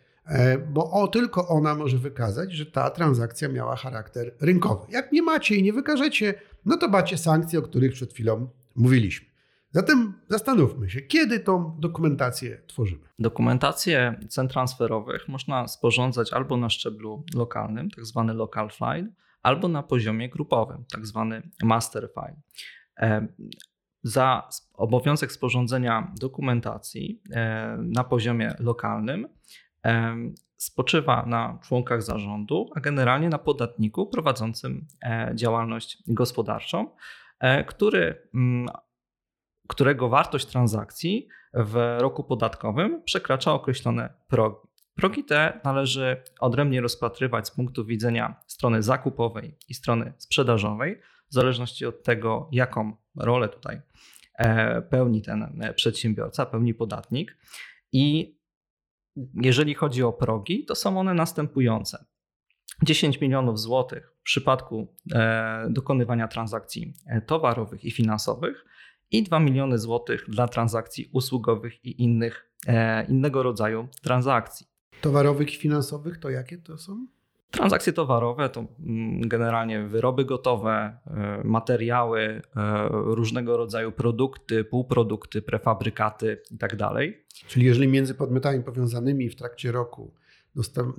bo 0.69 0.91
o, 0.91 1.09
tylko 1.09 1.49
ona 1.49 1.75
może 1.75 1.99
wykazać, 1.99 2.53
że 2.53 2.67
ta 2.67 2.91
transakcja 2.91 3.49
miała 3.49 3.77
charakter 3.77 4.35
rynkowy. 4.41 4.87
Jak 4.93 5.13
nie 5.13 5.23
macie 5.23 5.57
i 5.57 5.63
nie 5.63 5.73
wykażecie, 5.73 6.35
no 6.65 6.77
to 6.77 6.89
macie 6.89 7.19
sankcje, 7.19 7.59
o 7.59 7.63
których 7.63 7.93
przed 7.93 8.13
chwilą 8.13 8.49
mówiliśmy. 8.77 9.27
Zatem 9.71 10.15
zastanówmy 10.29 10.91
się, 10.91 11.01
kiedy 11.01 11.41
tą 11.41 11.77
dokumentację 11.81 12.63
tworzymy. 12.67 13.09
Dokumentację 13.19 14.21
cen 14.29 14.49
transferowych 14.49 15.29
można 15.29 15.69
sporządzać 15.69 16.33
albo 16.33 16.57
na 16.57 16.71
szczeblu 16.71 17.25
lokalnym, 17.35 17.91
tak 17.91 18.07
zwany 18.07 18.35
local 18.35 18.71
file, 18.71 19.09
albo 19.43 19.69
na 19.69 19.83
poziomie 19.83 20.29
grupowym, 20.29 20.85
tak 20.93 21.07
zwany 21.07 21.51
master 21.63 22.09
file. 22.15 22.41
E, 22.99 23.27
za 24.03 24.49
obowiązek 24.75 25.33
sporządzenia 25.33 26.13
dokumentacji 26.21 27.23
e, 27.31 27.77
na 27.83 28.05
poziomie 28.05 28.55
lokalnym 28.59 29.25
e, 29.25 29.29
spoczywa 30.57 31.27
na 31.27 31.59
członkach 31.63 32.03
zarządu, 32.03 32.71
a 32.75 32.81
generalnie 32.81 33.29
na 33.29 33.39
podatniku 33.39 34.07
prowadzącym 34.07 34.87
działalność 35.35 36.03
gospodarczą, 36.07 36.91
który, 37.67 38.29
mm, 38.35 38.69
którego 39.69 40.09
wartość 40.09 40.47
transakcji 40.47 41.29
w 41.55 41.97
roku 41.99 42.25
podatkowym 42.25 43.03
przekracza 43.03 43.53
określone 43.53 44.15
progi. 44.29 44.67
Progi 44.95 45.25
te 45.25 45.61
należy 45.65 46.23
odrębnie 46.41 46.81
rozpatrywać 46.81 47.49
z 47.49 47.51
punktu 47.51 47.85
widzenia 47.85 48.41
strony 48.47 48.83
zakupowej 48.83 49.59
i 49.69 49.75
strony 49.75 50.13
sprzedażowej, 50.19 51.01
w 51.31 51.35
zależności 51.35 51.87
od 51.87 52.03
tego, 52.03 52.49
jaką 52.53 52.97
rolę 53.17 53.49
tutaj 53.49 53.81
e, 54.39 54.83
pełni 54.83 55.23
ten 55.23 55.63
e, 55.63 55.75
przedsiębiorca, 55.75 56.47
pełni 56.47 56.75
podatnik. 56.75 57.37
I 57.93 58.36
jeżeli 59.35 59.75
chodzi 59.75 60.03
o 60.03 60.13
progi, 60.13 60.65
to 60.65 60.75
są 60.75 61.01
one 61.01 61.15
następujące. 61.15 62.05
10 62.83 63.21
milionów 63.21 63.61
złotych 63.61 64.13
w 64.21 64.23
przypadku 64.23 64.95
e, 65.13 65.67
dokonywania 65.71 66.29
transakcji 66.29 66.95
towarowych 67.27 67.85
i 67.85 67.91
finansowych 67.91 68.65
i 69.11 69.23
2 69.23 69.41
miliony 69.41 69.79
złotych 69.79 70.25
dla 70.29 70.49
transakcji 70.49 71.11
usługowych 71.13 71.85
i 71.85 72.03
innych, 72.03 72.53
innego 73.09 73.43
rodzaju 73.43 73.89
transakcji. 74.03 74.67
Towarowych 75.01 75.55
i 75.55 75.57
finansowych 75.57 76.19
to 76.19 76.31
jakie 76.31 76.59
to 76.59 76.79
są? 76.79 77.07
Transakcje 77.51 77.93
towarowe 77.93 78.49
to 78.49 78.65
mm, 78.81 79.29
generalnie 79.29 79.83
wyroby 79.83 80.25
gotowe, 80.25 80.99
e, 81.07 81.41
materiały, 81.45 82.21
e, 82.21 82.43
różnego 82.91 83.57
rodzaju 83.57 83.93
produkty, 83.93 84.65
półprodukty, 84.65 85.43
prefabrykaty 85.43 86.43
itd. 86.51 86.77
Tak 86.77 86.93
Czyli 87.49 87.67
jeżeli 87.67 87.89
między 87.89 88.15
podmiotami 88.15 88.63
powiązanymi 88.63 89.31
w 89.31 89.37
trakcie 89.37 89.73
roku 89.73 90.15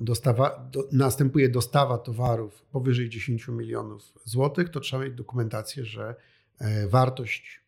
dostawa, 0.00 0.68
do, 0.72 0.84
następuje 0.92 1.48
dostawa 1.48 1.98
towarów 1.98 2.62
powyżej 2.62 3.08
10 3.08 3.48
milionów 3.48 4.02
złotych, 4.24 4.68
to 4.68 4.80
trzeba 4.80 5.04
mieć 5.04 5.14
dokumentację, 5.14 5.84
że 5.84 6.14
e, 6.58 6.88
wartość 6.88 7.60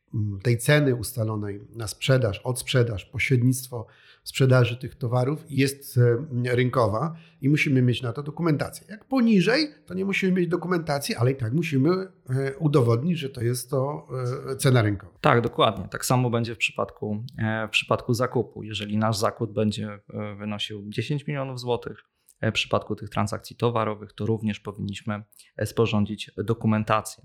tej 0.42 0.58
ceny 0.58 0.94
ustalonej 0.94 1.60
na 1.76 1.88
sprzedaż, 1.88 2.40
odsprzedaż, 2.44 3.04
pośrednictwo 3.04 3.86
sprzedaży 4.22 4.76
tych 4.76 4.94
towarów 4.94 5.44
jest 5.48 5.98
e, 5.98 6.56
rynkowa 6.56 7.14
i 7.40 7.48
musimy 7.48 7.82
mieć 7.82 8.02
na 8.02 8.12
to 8.12 8.22
dokumentację. 8.22 8.86
Jak 8.90 9.04
poniżej, 9.04 9.68
to 9.86 9.94
nie 9.94 10.04
musimy 10.04 10.32
mieć 10.32 10.48
dokumentacji, 10.48 11.14
ale 11.14 11.30
i 11.30 11.36
tak 11.36 11.52
musimy 11.52 11.90
e, 11.90 12.56
udowodnić, 12.58 13.18
że 13.18 13.30
to 13.30 13.40
jest 13.40 13.70
to 13.70 14.06
e, 14.52 14.56
cena 14.56 14.82
rynkowa. 14.82 15.18
Tak, 15.20 15.40
dokładnie. 15.40 15.88
Tak 15.88 16.04
samo 16.04 16.30
będzie 16.30 16.54
w 16.54 16.58
przypadku, 16.58 17.24
w 17.68 17.70
przypadku 17.70 18.14
zakupu. 18.14 18.62
Jeżeli 18.62 18.98
nasz 18.98 19.16
zakup 19.16 19.52
będzie 19.52 19.98
wynosił 20.38 20.84
10 20.88 21.26
milionów 21.26 21.60
złotych, 21.60 21.96
w 22.42 22.52
przypadku 22.52 22.96
tych 22.96 23.10
transakcji 23.10 23.56
towarowych, 23.56 24.12
to 24.12 24.26
również 24.26 24.60
powinniśmy 24.60 25.22
sporządzić 25.64 26.30
dokumentację. 26.36 27.24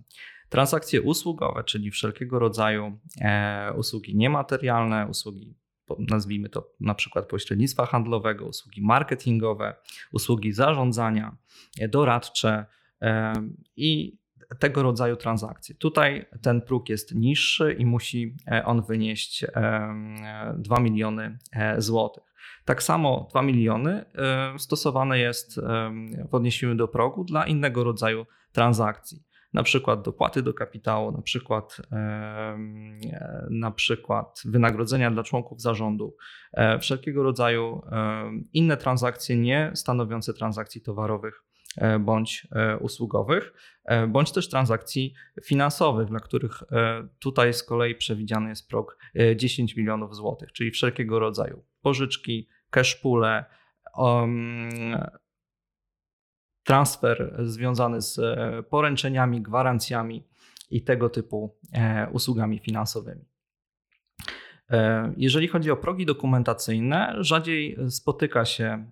Transakcje 0.49 1.01
usługowe, 1.01 1.63
czyli 1.63 1.91
wszelkiego 1.91 2.39
rodzaju 2.39 2.99
usługi 3.75 4.15
niematerialne, 4.15 5.07
usługi 5.09 5.55
nazwijmy 5.99 6.49
to 6.49 6.71
na 6.79 6.95
przykład 6.95 7.27
pośrednictwa 7.27 7.85
handlowego, 7.85 8.45
usługi 8.45 8.81
marketingowe, 8.81 9.75
usługi 10.11 10.53
zarządzania, 10.53 11.37
e, 11.79 11.87
doradcze 11.87 12.65
e, 13.01 13.33
i 13.75 14.17
tego 14.59 14.83
rodzaju 14.83 15.15
transakcje. 15.15 15.75
Tutaj 15.75 16.25
ten 16.41 16.61
próg 16.61 16.89
jest 16.89 17.15
niższy 17.15 17.73
i 17.73 17.85
musi 17.85 18.35
e, 18.51 18.65
on 18.65 18.81
wynieść 18.81 19.45
2 20.57 20.79
miliony 20.79 21.37
złotych. 21.77 22.23
Tak 22.65 22.83
samo 22.83 23.27
2 23.31 23.41
miliony 23.41 24.05
stosowane 24.57 25.19
jest 25.19 25.59
w 26.29 26.35
odniesieniu 26.35 26.75
do 26.75 26.87
progu 26.87 27.23
dla 27.23 27.47
innego 27.47 27.83
rodzaju 27.83 28.25
transakcji 28.51 29.23
na 29.55 29.63
przykład 29.63 30.01
dopłaty 30.01 30.41
do 30.41 30.53
kapitału, 30.53 31.11
na 31.11 31.21
przykład, 31.21 31.77
na 33.49 33.71
przykład 33.71 34.41
wynagrodzenia 34.45 35.11
dla 35.11 35.23
członków 35.23 35.61
zarządu, 35.61 36.15
e, 36.53 36.79
wszelkiego 36.79 37.23
rodzaju 37.23 37.81
inne 38.53 38.77
transakcje 38.77 39.37
nie 39.37 39.71
stanowiące 39.73 40.33
transakcji 40.33 40.81
towarowych 40.81 41.43
e, 41.77 41.99
bądź 41.99 42.47
e, 42.51 42.77
usługowych, 42.77 43.53
bądź 44.07 44.31
też 44.31 44.49
transakcji 44.49 45.13
finansowych, 45.43 46.07
dla 46.07 46.19
których 46.19 46.63
tutaj 47.19 47.53
z 47.53 47.63
kolei 47.63 47.95
przewidziany 47.95 48.49
jest 48.49 48.69
prog 48.69 48.97
10 49.35 49.75
milionów 49.75 50.15
złotych, 50.15 50.51
czyli 50.51 50.71
wszelkiego 50.71 51.19
rodzaju 51.19 51.63
pożyczki, 51.81 52.47
cashpule, 52.69 53.45
transfer 56.65 57.35
związany 57.43 58.01
z 58.01 58.19
e, 58.19 58.63
poręczeniami, 58.69 59.41
gwarancjami 59.41 60.27
i 60.71 60.81
tego 60.83 61.09
typu 61.09 61.55
e, 61.73 62.07
usługami 62.11 62.59
finansowymi. 62.59 63.25
E, 64.69 65.13
jeżeli 65.17 65.47
chodzi 65.47 65.71
o 65.71 65.77
progi 65.77 66.05
dokumentacyjne, 66.05 67.15
rzadziej 67.19 67.77
spotyka 67.89 68.45
się 68.45 68.91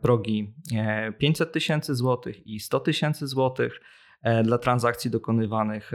progi 0.00 0.54
500 1.18 1.52
tysięcy 1.52 1.94
złotych 1.94 2.46
i 2.46 2.60
100 2.60 2.80
tysięcy 2.80 3.26
złotych. 3.26 3.80
Dla 4.44 4.58
transakcji 4.58 5.10
dokonywanych 5.10 5.92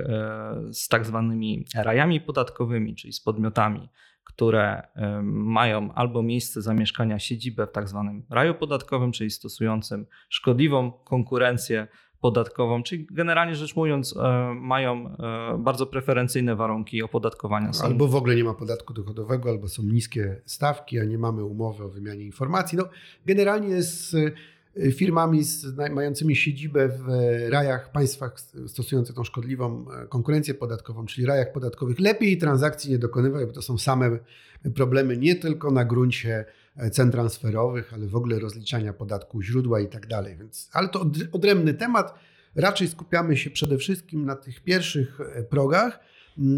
z 0.71 0.87
tak 0.87 1.05
zwanymi 1.05 1.65
rajami 1.75 2.21
podatkowymi, 2.21 2.95
czyli 2.95 3.13
z 3.13 3.21
podmiotami, 3.21 3.89
które 4.23 4.81
mają 5.23 5.93
albo 5.93 6.23
miejsce 6.23 6.61
zamieszkania 6.61 7.19
siedzibę 7.19 7.67
w 7.67 7.71
tak 7.71 7.89
zwanym 7.89 8.23
raju 8.29 8.55
podatkowym, 8.55 9.11
czyli 9.11 9.29
stosującym 9.29 10.05
szkodliwą 10.29 10.91
konkurencję 10.91 11.87
podatkową, 12.23 12.83
czyli 12.83 13.07
generalnie 13.11 13.55
rzecz 13.55 13.75
mówiąc, 13.75 14.17
e, 14.17 14.53
mają 14.55 15.07
e, 15.07 15.57
bardzo 15.57 15.85
preferencyjne 15.85 16.55
warunki 16.55 17.03
opodatkowania. 17.03 17.71
Albo 17.83 18.07
w 18.07 18.15
ogóle 18.15 18.35
nie 18.35 18.43
ma 18.43 18.53
podatku 18.53 18.93
dochodowego, 18.93 19.49
albo 19.49 19.67
są 19.67 19.83
niskie 19.83 20.41
stawki, 20.45 20.99
a 20.99 21.03
nie 21.03 21.17
mamy 21.17 21.43
umowy 21.43 21.83
o 21.83 21.89
wymianie 21.89 22.25
informacji. 22.25 22.77
No, 22.77 22.89
generalnie 23.25 23.75
e, 23.75 23.81
firmami 24.91 25.43
z, 25.43 25.77
mającymi 25.91 26.35
siedzibę 26.35 26.89
w 26.89 27.05
rajach, 27.49 27.91
państwach 27.91 28.39
stosujących 28.67 29.15
tą 29.15 29.23
szkodliwą 29.23 29.85
konkurencję 30.09 30.53
podatkową, 30.53 31.05
czyli 31.05 31.27
rajach 31.27 31.51
podatkowych, 31.51 31.99
lepiej 31.99 32.37
transakcji 32.37 32.91
nie 32.91 32.99
dokonywać, 32.99 33.45
bo 33.45 33.51
to 33.51 33.61
są 33.61 33.77
same 33.77 34.19
problemy 34.75 35.17
nie 35.17 35.35
tylko 35.35 35.71
na 35.71 35.85
gruncie 35.85 36.45
cen 36.91 37.11
transferowych, 37.11 37.93
ale 37.93 38.07
w 38.07 38.15
ogóle 38.15 38.39
rozliczania 38.39 38.93
podatku 38.93 39.41
źródła 39.41 39.79
i 39.79 39.87
tak 39.87 40.07
dalej. 40.07 40.37
Więc, 40.37 40.69
ale 40.73 40.89
to 40.89 41.05
odrębny 41.31 41.73
temat. 41.73 42.13
Raczej 42.55 42.87
skupiamy 42.87 43.37
się 43.37 43.49
przede 43.49 43.77
wszystkim 43.77 44.25
na 44.25 44.35
tych 44.35 44.63
pierwszych 44.63 45.19
e, 45.21 45.43
progach. 45.43 45.99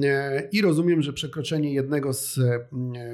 E, 0.04 0.50
I 0.52 0.62
rozumiem, 0.62 1.02
że 1.02 1.14
przekroczenie 1.14 1.74
jednego 1.74 2.14
z 2.14 2.38
e, 2.38 2.68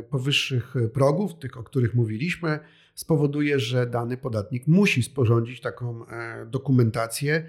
powyższych 0.03 0.74
progów, 0.93 1.39
tych, 1.39 1.58
o 1.58 1.63
których 1.63 1.93
mówiliśmy, 1.93 2.60
spowoduje, 2.94 3.60
że 3.60 3.88
dany 3.88 4.18
podatnik 4.18 4.68
musi 4.68 5.04
sporządzić 5.04 5.62
taką 5.62 6.06
dokumentację, 6.46 7.44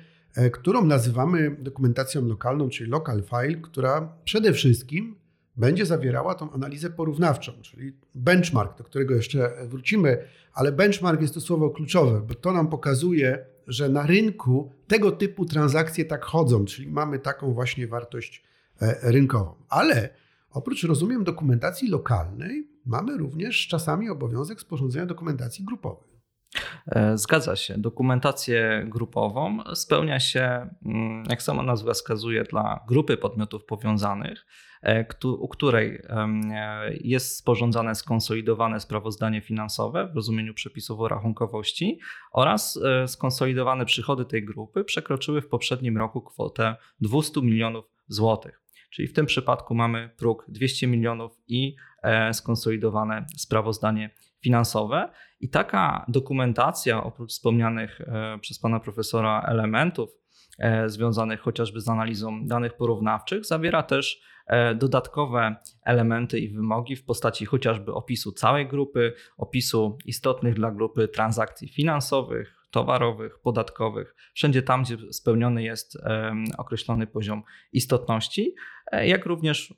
którą 0.53 0.85
nazywamy 0.85 1.57
dokumentacją 1.59 2.27
lokalną, 2.27 2.69
czyli 2.69 2.91
local 2.91 3.23
file, 3.23 3.61
która 3.61 4.13
przede 4.25 4.53
wszystkim 4.53 5.17
będzie 5.57 5.87
zawierała 5.87 6.35
tą 6.35 6.53
analizę 6.53 6.91
porównawczą, 6.91 7.53
czyli 7.63 7.93
benchmark, 8.15 8.79
do 8.79 8.85
którego 8.85 9.15
jeszcze 9.15 9.53
wrócimy, 9.67 10.25
ale 10.55 10.73
benchmark 10.73 11.21
jest 11.21 11.35
to 11.35 11.41
słowo 11.41 11.71
kluczowe, 11.71 12.21
bo 12.21 12.35
to 12.35 12.53
nam 12.53 12.69
pokazuje, 12.69 13.47
że 13.67 13.89
na 13.89 14.07
rynku 14.07 14.73
tego 14.87 15.13
typu 15.13 15.45
transakcje 15.45 16.05
tak 16.05 16.25
chodzą, 16.25 16.65
czyli 16.65 16.89
mamy 16.89 17.19
taką 17.19 17.55
właśnie 17.55 17.87
wartość 17.87 18.45
e, 18.81 19.13
rynkową. 19.13 19.55
Ale 19.69 20.09
oprócz, 20.51 20.85
rozumiem, 20.85 21.25
dokumentacji 21.25 21.89
lokalnej, 21.89 22.69
mamy 22.87 23.17
również 23.17 23.69
czasami 23.69 24.11
obowiązek 24.11 24.61
sporządzenia 24.61 25.07
dokumentacji 25.07 25.65
grupowej. 25.65 26.13
E, 26.87 27.19
zgadza 27.19 27.57
się. 27.57 27.75
Dokumentację 27.79 28.87
grupową 28.89 29.59
spełnia 29.75 30.21
się, 30.21 30.71
mm, 30.87 31.25
jak 31.31 31.43
sama 31.43 31.63
nazwa 31.63 31.93
wskazuje, 31.93 32.45
dla 32.45 32.85
grupy 32.89 33.17
podmiotów 33.17 33.65
powiązanych, 33.65 34.47
e, 34.83 35.07
u 35.25 35.49
której 35.49 36.03
jest 37.01 37.37
sporządzane 37.37 37.95
skonsolidowane 37.95 38.81
sprawozdanie 38.81 39.41
finansowe 39.41 40.09
w 40.13 40.17
rozumieniu 40.17 40.55
przepisów 40.55 41.01
o 41.01 41.09
rachunkowości 41.09 41.99
oraz 42.33 42.81
e, 42.85 43.09
skonsolidowane 43.09 43.85
przychody 43.85 44.25
tej 44.25 44.45
grupy 44.45 44.85
przekroczyły 44.85 45.41
w 45.41 45.49
poprzednim 45.49 45.99
roku 45.99 46.23
kwotę 46.23 46.77
200 47.01 47.43
milionów 47.43 47.85
złotych. 48.09 48.63
Czyli 48.93 49.09
w 49.09 49.13
tym 49.13 49.27
przypadku 49.27 49.75
mamy 49.75 50.11
próg 50.17 50.45
200 50.49 50.87
milionów 50.87 51.33
i 51.49 51.77
skonsolidowane 52.33 53.27
sprawozdanie 53.37 54.11
finansowe. 54.43 55.09
I 55.41 55.49
taka 55.49 56.05
dokumentacja, 56.09 57.05
oprócz 57.05 57.31
wspomnianych 57.31 58.01
e, 58.01 58.39
przez 58.41 58.59
pana 58.59 58.81
profesora 58.81 59.43
elementów 59.49 60.11
e, 60.59 60.89
związanych 60.89 61.41
chociażby 61.41 61.81
z 61.81 61.89
analizą 61.89 62.47
danych 62.47 62.77
porównawczych, 62.77 63.45
zawiera 63.45 63.83
też 63.83 64.23
e, 64.47 64.75
dodatkowe 64.75 65.57
elementy 65.85 66.41
i 66.41 66.49
wymogi 66.49 66.97
w 66.97 67.05
postaci 67.05 67.47
chociażby 67.47 67.95
opisu 67.95 68.33
całej 68.33 68.69
grupy, 68.69 69.13
opisu 69.37 69.99
istotnych 70.07 70.55
dla 70.55 70.71
grupy 70.71 71.09
transakcji 71.09 71.69
finansowych, 71.69 72.62
towarowych, 72.73 73.39
podatkowych, 73.39 74.15
wszędzie 74.35 74.63
tam, 74.63 74.83
gdzie 74.83 74.97
spełniony 75.13 75.63
jest 75.63 75.99
określony 76.59 77.07
poziom 77.07 77.43
istotności, 77.73 78.55
jak 78.93 79.27
również 79.27 79.75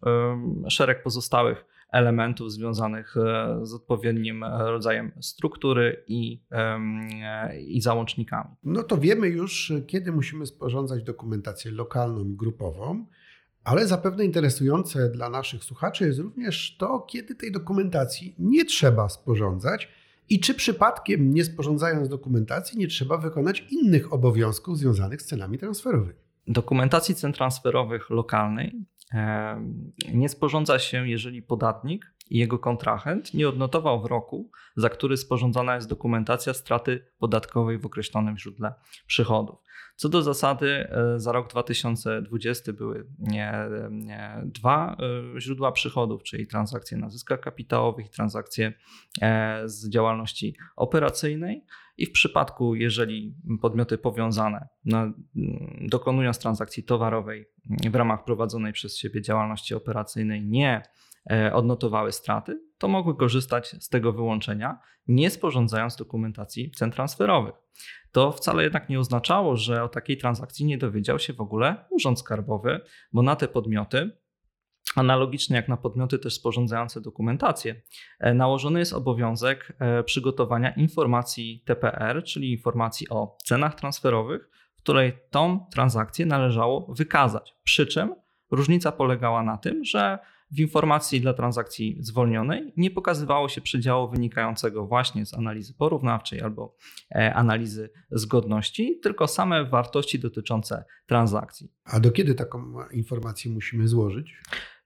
szereg 0.68 1.02
pozostałych 1.02 1.64
elementów 1.94 2.52
związanych 2.52 3.16
e, 3.16 3.58
z 3.62 3.74
odpowiednim 3.74 4.44
rodzajem 4.44 5.12
struktury 5.20 6.04
i, 6.06 6.42
i 7.66 7.80
załącznikami. 7.80 8.50
No 8.64 8.82
to 8.82 8.98
wiemy 8.98 9.28
już, 9.28 9.72
kiedy 9.87 10.12
musimy 10.12 10.46
sporządzać 10.46 11.02
dokumentację 11.02 11.70
lokalną 11.70 12.24
i 12.24 12.37
grupową. 12.37 13.07
Ale 13.64 13.87
zapewne 13.87 14.24
interesujące 14.24 15.11
dla 15.11 15.30
naszych 15.30 15.64
słuchaczy 15.64 16.07
jest 16.07 16.18
również 16.18 16.76
to, 16.76 17.00
kiedy 17.00 17.35
tej 17.35 17.52
dokumentacji 17.52 18.35
nie 18.38 18.64
trzeba 18.64 19.09
sporządzać 19.09 19.88
i 20.28 20.40
czy 20.40 20.54
przypadkiem, 20.54 21.34
nie 21.34 21.44
sporządzając 21.44 22.08
dokumentacji, 22.08 22.78
nie 22.78 22.88
trzeba 22.88 23.18
wykonać 23.18 23.66
innych 23.70 24.12
obowiązków 24.12 24.78
związanych 24.78 25.22
z 25.22 25.26
cenami 25.26 25.58
transferowymi. 25.58 26.18
Dokumentacji 26.46 27.14
cen 27.14 27.32
transferowych 27.32 28.10
lokalnej 28.10 28.87
nie 30.14 30.28
sporządza 30.28 30.78
się, 30.78 31.08
jeżeli 31.08 31.42
podatnik 31.42 32.14
i 32.30 32.38
jego 32.38 32.58
kontrahent 32.58 33.34
nie 33.34 33.48
odnotował 33.48 34.02
w 34.02 34.04
roku, 34.04 34.50
za 34.76 34.88
który 34.88 35.16
sporządzana 35.16 35.74
jest 35.74 35.88
dokumentacja 35.88 36.54
straty 36.54 37.06
podatkowej 37.18 37.78
w 37.78 37.87
określonym 37.87 38.38
źródle 38.38 38.74
przychodów. 39.06 39.63
Co 39.96 40.09
do 40.09 40.22
zasady, 40.22 40.66
e, 40.66 41.20
za 41.20 41.33
rok 41.33 41.50
2020 41.50 42.72
były 42.72 43.07
dwa 44.44 44.96
e, 45.37 45.40
źródła 45.40 45.72
przychodów, 45.72 46.22
czyli 46.22 46.46
transakcje 46.46 46.98
na 46.98 47.09
zyskach 47.09 47.40
kapitałowych 47.40 48.07
i 48.07 48.11
transakcje 48.11 48.72
e, 49.20 49.62
z 49.68 49.88
działalności 49.88 50.57
operacyjnej. 50.76 51.64
I 51.98 52.07
w 52.07 52.12
przypadku, 52.12 52.74
jeżeli 52.74 53.35
podmioty 53.62 53.98
powiązane 53.98 54.68
no, 54.85 55.12
dokonując 55.80 56.38
transakcji 56.38 56.85
towarowej 56.85 57.46
w 57.90 57.94
ramach 57.94 58.24
prowadzonej 58.24 58.72
przez 58.72 58.98
siebie 58.98 59.22
działalności 59.22 59.74
operacyjnej 59.74 60.44
nie 60.44 60.83
odnotowały 61.52 62.12
straty, 62.12 62.61
to 62.78 62.88
mogły 62.88 63.16
korzystać 63.16 63.68
z 63.68 63.88
tego 63.88 64.12
wyłączenia, 64.12 64.78
nie 65.06 65.30
sporządzając 65.30 65.96
dokumentacji 65.96 66.70
cen 66.70 66.90
transferowych. 66.90 67.54
To 68.12 68.32
wcale 68.32 68.62
jednak 68.62 68.88
nie 68.88 69.00
oznaczało, 69.00 69.56
że 69.56 69.82
o 69.82 69.88
takiej 69.88 70.16
transakcji 70.16 70.66
nie 70.66 70.78
dowiedział 70.78 71.18
się 71.18 71.32
w 71.32 71.40
ogóle 71.40 71.84
Urząd 71.90 72.18
Skarbowy, 72.18 72.80
bo 73.12 73.22
na 73.22 73.37
te 73.37 73.48
podmioty 73.48 74.10
Analogicznie 74.96 75.56
jak 75.56 75.68
na 75.68 75.76
podmioty 75.76 76.18
też 76.18 76.34
sporządzające 76.34 77.00
dokumentację, 77.00 77.82
e, 78.20 78.34
nałożony 78.34 78.78
jest 78.78 78.92
obowiązek 78.92 79.76
e, 79.78 80.02
przygotowania 80.04 80.70
informacji 80.70 81.62
TPR, 81.66 82.24
czyli 82.24 82.52
informacji 82.52 83.08
o 83.08 83.37
cenach 83.44 83.74
transferowych, 83.74 84.50
w 84.76 84.82
której 84.82 85.12
tą 85.30 85.66
transakcję 85.72 86.26
należało 86.26 86.94
wykazać. 86.94 87.54
Przy 87.64 87.87
czym 87.87 88.14
różnica 88.50 88.92
polegała 88.92 89.42
na 89.42 89.56
tym, 89.56 89.84
że 89.84 90.18
w 90.54 90.60
informacji 90.60 91.20
dla 91.20 91.34
transakcji 91.34 91.96
zwolnionej 92.00 92.72
nie 92.76 92.90
pokazywało 92.90 93.48
się 93.48 93.60
przydziału 93.60 94.08
wynikającego 94.08 94.86
właśnie 94.86 95.26
z 95.26 95.34
analizy 95.34 95.74
porównawczej 95.74 96.40
albo 96.40 96.76
e, 97.14 97.34
analizy 97.34 97.90
zgodności, 98.10 98.98
tylko 99.02 99.28
same 99.28 99.64
wartości 99.64 100.18
dotyczące 100.18 100.84
transakcji. 101.06 101.72
A 101.84 102.00
do 102.00 102.10
kiedy 102.10 102.34
taką 102.34 102.74
informację 102.92 103.50
musimy 103.50 103.88
złożyć? 103.88 104.34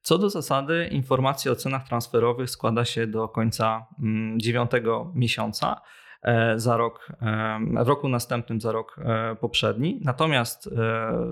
Co 0.02 0.18
do 0.18 0.30
zasady, 0.30 0.88
informacja 0.92 1.52
o 1.52 1.56
cenach 1.56 1.88
transferowych 1.88 2.50
składa 2.50 2.84
się 2.84 3.06
do 3.06 3.28
końca 3.28 3.86
mm, 4.02 4.40
dziewiątego 4.40 5.12
miesiąca 5.14 5.80
za 6.56 6.76
rok, 6.76 7.08
e, 7.22 7.84
w 7.84 7.88
roku 7.88 8.08
następnym 8.08 8.60
za 8.60 8.72
rok 8.72 8.96
e, 8.98 9.36
poprzedni. 9.36 10.00
Natomiast 10.04 10.70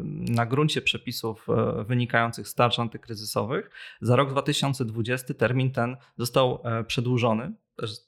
na 0.05 0.47
gruncie 0.47 0.83
przepisów 0.83 1.47
wynikających 1.87 2.49
z 2.49 2.55
tarcz 2.55 2.79
antykryzysowych 2.79 3.71
za 4.01 4.17
rok 4.17 4.31
2020 4.31 5.35
termin 5.35 5.71
ten 5.71 5.97
został 6.17 6.63
przedłużony 6.87 7.53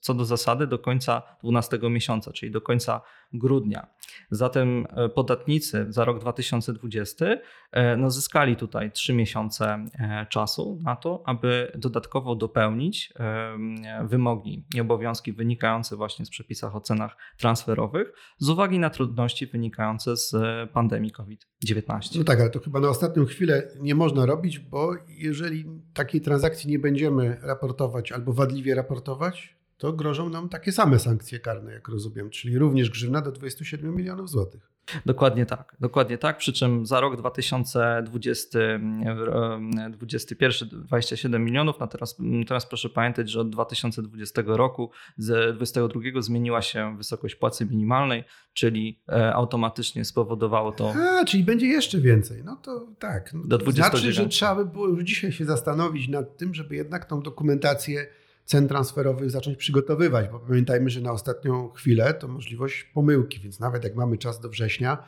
co 0.00 0.14
do 0.14 0.24
zasady 0.24 0.66
do 0.66 0.78
końca 0.78 1.22
12 1.42 1.78
miesiąca, 1.82 2.32
czyli 2.32 2.52
do 2.52 2.60
końca 2.60 3.00
grudnia. 3.32 3.86
Zatem 4.30 4.86
e, 4.90 5.08
podatnicy 5.08 5.86
za 5.88 6.04
rok 6.04 6.20
2020 6.20 7.26
e, 7.72 7.96
no, 7.96 8.10
zyskali 8.10 8.56
tutaj 8.56 8.92
3 8.92 9.14
miesiące 9.14 9.84
e, 9.98 10.26
czasu 10.30 10.78
na 10.82 10.96
to, 10.96 11.22
aby 11.26 11.72
dodatkowo 11.74 12.36
dopełnić 12.36 13.12
wymogi 14.04 14.66
i 14.74 14.80
obowiązki 14.80 15.32
wynikające 15.32 15.96
właśnie 15.96 16.26
z 16.26 16.30
przepisach 16.30 16.76
o 16.76 16.80
cenach 16.80 17.16
transferowych 17.38 18.12
z 18.38 18.48
uwagi 18.48 18.78
na 18.78 18.90
trudności 18.90 19.46
wynikające 19.46 20.16
z 20.16 20.34
pandemii 20.72 21.10
COVID-19. 21.10 22.18
No 22.18 22.24
tak, 22.24 22.40
ale 22.40 22.50
to 22.50 22.60
chyba 22.60 22.80
na 22.80 22.88
ostatnią 22.88 23.24
chwilę 23.24 23.68
nie 23.80 23.94
można 23.94 24.26
robić, 24.26 24.58
bo 24.58 24.94
jeżeli 25.08 25.64
takiej 25.94 26.20
transakcji 26.20 26.70
nie 26.70 26.78
będziemy 26.78 27.36
raportować 27.42 28.12
albo 28.12 28.32
wadliwie 28.32 28.74
raportować, 28.74 29.58
to 29.78 29.92
grożą 29.92 30.28
nam 30.28 30.48
takie 30.48 30.72
same 30.72 30.98
sankcje 30.98 31.40
karne, 31.40 31.72
jak 31.72 31.88
rozumiem, 31.88 32.30
czyli 32.30 32.58
również 32.58 32.90
grzywna 32.90 33.20
do 33.20 33.32
27 33.32 33.96
milionów 33.96 34.30
złotych. 34.30 34.78
Dokładnie 35.06 35.46
tak, 35.46 35.76
dokładnie 35.80 36.18
tak. 36.18 36.38
Przy 36.38 36.52
czym 36.52 36.86
za 36.86 37.00
rok 37.00 37.16
2020 37.16 38.58
21 39.90 40.68
27 40.72 41.44
milionów, 41.44 41.80
natomiast, 41.80 42.16
natomiast 42.18 42.68
proszę 42.68 42.88
pamiętać, 42.88 43.30
że 43.30 43.40
od 43.40 43.50
2020 43.50 44.42
roku 44.46 44.90
z 45.16 45.56
2022 45.56 46.22
zmieniła 46.22 46.62
się 46.62 46.96
wysokość 46.96 47.34
płacy 47.34 47.66
minimalnej, 47.66 48.24
czyli 48.52 49.00
e, 49.08 49.34
automatycznie 49.34 50.04
spowodowało 50.04 50.72
to. 50.72 50.94
A, 51.20 51.24
czyli 51.24 51.44
będzie 51.44 51.66
jeszcze 51.66 51.98
więcej. 51.98 52.44
No 52.44 52.56
to 52.56 52.86
tak. 52.98 53.32
No, 53.34 53.44
do 53.44 53.58
29. 53.58 53.90
Znaczy, 53.90 54.12
że 54.12 54.28
trzeba 54.28 54.54
by 54.54 54.66
było 54.66 54.88
już 54.88 55.02
dzisiaj 55.04 55.32
się 55.32 55.44
zastanowić 55.44 56.08
nad 56.08 56.36
tym, 56.36 56.54
żeby 56.54 56.76
jednak 56.76 57.04
tą 57.04 57.22
dokumentację 57.22 58.06
cen 58.48 58.68
transferowych 58.68 59.30
zacząć 59.30 59.56
przygotowywać, 59.56 60.28
bo 60.28 60.40
pamiętajmy, 60.40 60.90
że 60.90 61.00
na 61.00 61.12
ostatnią 61.12 61.68
chwilę 61.68 62.14
to 62.14 62.28
możliwość 62.28 62.84
pomyłki, 62.94 63.40
więc 63.40 63.61
nawet 63.61 63.84
jak 63.84 63.94
mamy 63.94 64.18
czas 64.18 64.40
do 64.40 64.48
września, 64.48 64.98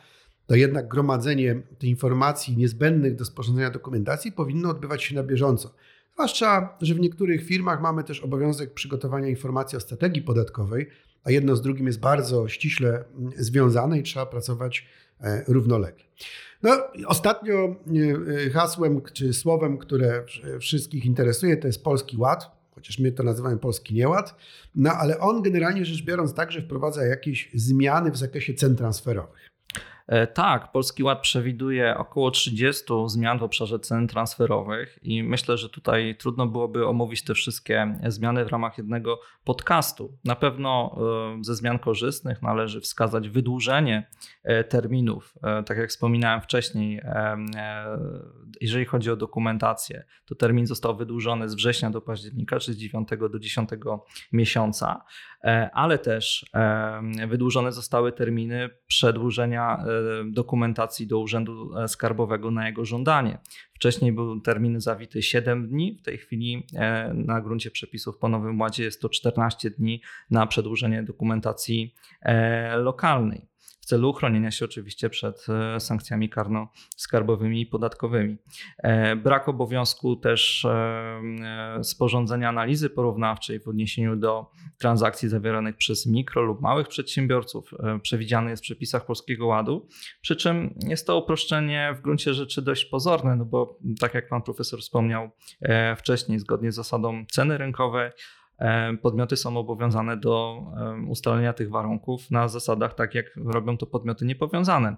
to 0.46 0.54
jednak 0.54 0.88
gromadzenie 0.88 1.62
tych 1.78 1.90
informacji 1.90 2.56
niezbędnych 2.56 3.16
do 3.16 3.24
sporządzenia 3.24 3.70
dokumentacji 3.70 4.32
powinno 4.32 4.70
odbywać 4.70 5.02
się 5.02 5.14
na 5.14 5.22
bieżąco. 5.22 5.74
Zwłaszcza, 6.12 6.76
że 6.80 6.94
w 6.94 7.00
niektórych 7.00 7.44
firmach 7.44 7.80
mamy 7.80 8.04
też 8.04 8.20
obowiązek 8.20 8.74
przygotowania 8.74 9.28
informacji 9.28 9.76
o 9.76 9.80
strategii 9.80 10.22
podatkowej, 10.22 10.88
a 11.24 11.30
jedno 11.30 11.56
z 11.56 11.62
drugim 11.62 11.86
jest 11.86 12.00
bardzo 12.00 12.48
ściśle 12.48 13.04
mm, 13.18 13.32
związane 13.36 13.98
i 13.98 14.02
trzeba 14.02 14.26
pracować 14.26 14.86
e, 15.20 15.44
równolegle. 15.48 16.04
No, 16.62 16.70
ostatnio 17.06 17.54
e, 17.54 18.46
e, 18.46 18.50
hasłem 18.50 19.00
czy 19.12 19.32
słowem, 19.32 19.78
które 19.78 20.24
wszystkich 20.60 21.04
interesuje, 21.04 21.56
to 21.56 21.66
jest 21.66 21.84
Polski 21.84 22.16
Ład 22.16 22.59
chociaż 22.80 22.98
my 22.98 23.12
to 23.12 23.22
nazywamy 23.22 23.58
polski 23.58 23.94
nieład, 23.94 24.34
no 24.74 24.92
ale 24.92 25.18
on 25.18 25.42
generalnie 25.42 25.84
rzecz 25.84 26.04
biorąc 26.04 26.34
także 26.34 26.62
wprowadza 26.62 27.04
jakieś 27.04 27.50
zmiany 27.54 28.10
w 28.10 28.16
zakresie 28.16 28.54
cen 28.54 28.76
transferowych. 28.76 29.49
E, 30.10 30.26
tak, 30.26 30.72
Polski 30.72 31.02
Ład 31.02 31.20
przewiduje 31.20 31.96
około 31.98 32.30
30 32.30 32.84
zmian 33.06 33.38
w 33.38 33.42
obszarze 33.42 33.78
cen 33.78 34.08
transferowych 34.08 34.98
i 35.02 35.22
myślę, 35.22 35.58
że 35.58 35.68
tutaj 35.68 36.16
trudno 36.18 36.46
byłoby 36.46 36.86
omówić 36.86 37.24
te 37.24 37.34
wszystkie 37.34 37.98
zmiany 38.06 38.44
w 38.44 38.48
ramach 38.48 38.78
jednego 38.78 39.20
podcastu. 39.44 40.18
Na 40.24 40.34
pewno 40.34 40.96
e, 41.38 41.44
ze 41.44 41.54
zmian 41.54 41.78
korzystnych 41.78 42.42
należy 42.42 42.80
wskazać 42.80 43.28
wydłużenie 43.28 44.10
e, 44.42 44.64
terminów. 44.64 45.34
Tak 45.66 45.78
jak 45.78 45.90
wspominałem 45.90 46.40
wcześniej, 46.40 47.02
jeżeli 48.60 48.84
chodzi 48.84 49.10
o 49.10 49.16
dokumentację, 49.16 50.04
to 50.26 50.34
termin 50.34 50.66
został 50.66 50.96
wydłużony 50.96 51.48
z 51.48 51.54
września 51.54 51.90
do 51.90 52.00
października, 52.00 52.60
czyli 52.60 52.76
z 52.76 52.80
9 52.80 53.08
do 53.30 53.38
10 53.38 53.70
miesiąca, 54.32 55.04
ale 55.72 55.98
też 55.98 56.46
wydłużone 57.28 57.72
zostały 57.72 58.12
terminy 58.12 58.70
przedłużenia 58.86 59.84
dokumentacji 60.30 61.06
do 61.06 61.18
Urzędu 61.18 61.70
Skarbowego 61.88 62.50
na 62.50 62.66
jego 62.66 62.84
żądanie. 62.84 63.38
Wcześniej 63.74 64.12
był 64.12 64.40
termin 64.40 64.80
zawity 64.80 65.22
7 65.22 65.68
dni, 65.68 65.96
w 66.00 66.02
tej 66.02 66.18
chwili 66.18 66.66
e, 66.74 67.14
na 67.14 67.40
gruncie 67.40 67.70
przepisów 67.70 68.18
po 68.18 68.28
Nowym 68.28 68.60
Ładzie 68.60 68.84
jest 68.84 69.00
to 69.00 69.08
14 69.08 69.70
dni 69.70 70.02
na 70.30 70.46
przedłużenie 70.46 71.02
dokumentacji 71.02 71.94
e, 72.22 72.76
lokalnej 72.76 73.49
celu 73.90 74.10
uchronienia 74.10 74.50
się 74.50 74.64
oczywiście 74.64 75.10
przed 75.10 75.46
e, 75.48 75.80
sankcjami 75.80 76.30
karno-skarbowymi 76.30 77.60
i 77.60 77.66
podatkowymi. 77.66 78.36
E, 78.78 79.16
brak 79.16 79.48
obowiązku 79.48 80.16
też 80.16 80.64
e, 80.64 81.20
sporządzenia 81.82 82.48
analizy 82.48 82.90
porównawczej 82.90 83.60
w 83.60 83.68
odniesieniu 83.68 84.16
do 84.16 84.50
transakcji 84.78 85.28
zawieranych 85.28 85.76
przez 85.76 86.06
mikro 86.06 86.42
lub 86.42 86.60
małych 86.60 86.88
przedsiębiorców 86.88 87.70
przewidziany 88.02 88.50
jest 88.50 88.62
w 88.62 88.64
przepisach 88.64 89.06
Polskiego 89.06 89.46
Ładu, 89.46 89.88
przy 90.20 90.36
czym 90.36 90.74
jest 90.88 91.06
to 91.06 91.18
uproszczenie 91.18 91.94
w 91.98 92.00
gruncie 92.00 92.34
rzeczy 92.34 92.62
dość 92.62 92.84
pozorne, 92.84 93.36
no 93.36 93.44
bo 93.44 93.78
tak 94.00 94.14
jak 94.14 94.28
pan 94.28 94.42
profesor 94.42 94.80
wspomniał 94.80 95.30
wcześniej, 95.96 96.38
zgodnie 96.38 96.72
z 96.72 96.74
zasadą 96.74 97.24
ceny 97.30 97.58
rynkowej, 97.58 98.10
podmioty 99.02 99.36
są 99.36 99.56
obowiązane 99.56 100.16
do 100.16 100.62
e, 100.76 101.06
ustalenia 101.08 101.52
tych 101.52 101.70
warunków 101.70 102.30
na 102.30 102.48
zasadach 102.48 102.94
tak, 102.94 103.14
jak 103.14 103.26
robią 103.36 103.76
to 103.76 103.86
podmioty 103.86 104.24
niepowiązane. 104.24 104.96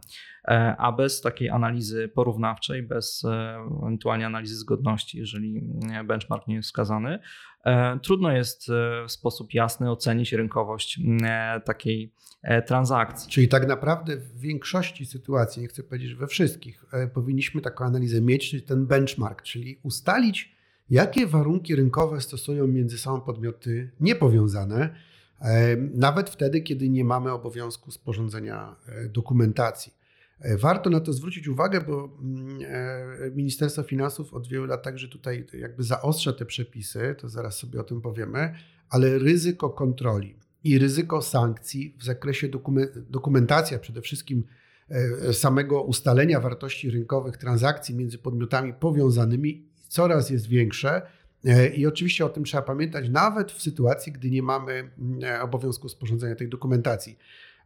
E, 0.48 0.77
a 0.79 0.92
bez 0.92 1.20
takiej 1.20 1.51
analizy 1.51 2.09
porównawczej, 2.09 2.83
bez 2.83 3.25
ewentualnie 3.83 4.27
analizy 4.27 4.57
zgodności, 4.57 5.18
jeżeli 5.18 5.62
benchmark 6.05 6.46
nie 6.46 6.55
jest 6.55 6.68
wskazany, 6.68 7.18
trudno 8.03 8.33
jest 8.33 8.68
w 9.09 9.12
sposób 9.12 9.55
jasny 9.55 9.90
ocenić 9.90 10.33
rynkowość 10.33 11.01
takiej 11.64 12.14
transakcji. 12.66 13.31
Czyli 13.31 13.48
tak 13.48 13.68
naprawdę 13.68 14.16
w 14.16 14.40
większości 14.40 15.07
sytuacji, 15.07 15.62
nie 15.62 15.68
chcę 15.68 15.83
powiedzieć, 15.83 16.11
że 16.11 16.16
we 16.16 16.27
wszystkich, 16.27 16.85
powinniśmy 17.14 17.61
taką 17.61 17.85
analizę 17.85 18.20
mieć, 18.20 18.51
czyli 18.51 18.62
ten 18.62 18.87
benchmark, 18.87 19.42
czyli 19.42 19.81
ustalić, 19.83 20.57
jakie 20.92 21.26
warunki 21.26 21.76
rynkowe 21.76 22.20
stosują 22.20 22.66
między 22.66 22.98
sobą 22.98 23.20
podmioty 23.20 23.90
niepowiązane, 24.00 24.94
e, 25.40 25.76
nawet 25.76 26.31
wtedy, 26.31 26.61
kiedy 26.61 26.88
nie 26.88 27.05
mamy 27.05 27.33
obowiązku 27.33 27.90
sporządzenia 27.90 28.76
e, 28.88 29.09
dokumentacji. 29.09 29.92
E, 30.40 30.57
warto 30.57 30.90
na 30.90 31.00
to 31.00 31.12
zwrócić 31.12 31.48
uwagę, 31.48 31.81
bo 31.81 32.18
mm, 32.22 32.59
Ministerstwo 33.37 33.83
Finansów 33.83 34.35
od 34.35 34.48
wielu 34.48 34.66
lat 34.66 34.83
także 34.83 35.09
tutaj 35.09 35.46
jakby 35.52 35.83
zaostrza 35.83 36.33
te 36.33 36.46
przepisy, 36.46 37.14
to 37.18 37.28
zaraz 37.28 37.57
sobie 37.57 37.81
o 37.81 37.85
tym 37.85 38.00
powiemy, 38.00 38.55
ale 38.90 39.18
ryzyko 39.18 39.70
kontroli 39.70 40.37
i 40.64 40.78
ryzyko 40.78 41.22
sankcji 41.22 41.96
w 41.98 42.05
zakresie 42.05 42.48
dokumentacji, 43.11 43.76
a 43.76 43.78
przede 43.78 44.02
wszystkim 44.02 44.44
samego 45.33 45.83
ustalenia 45.83 46.40
wartości 46.40 46.90
rynkowych 46.90 47.37
transakcji 47.37 47.94
między 47.94 48.18
podmiotami 48.18 48.74
powiązanymi 48.74 49.71
coraz 49.92 50.31
jest 50.31 50.46
większe. 50.46 51.02
E, 51.44 51.68
I 51.68 51.87
oczywiście 51.87 52.26
o 52.26 52.28
tym 52.28 52.44
trzeba 52.44 52.62
pamiętać, 52.62 53.09
nawet 53.09 53.52
w 53.52 53.62
sytuacji, 53.62 54.12
gdy 54.12 54.31
nie 54.31 54.42
mamy 54.42 54.90
mm, 54.98 55.42
obowiązku 55.42 55.88
sporządzenia 55.88 56.35
tej 56.35 56.48
dokumentacji. 56.48 57.18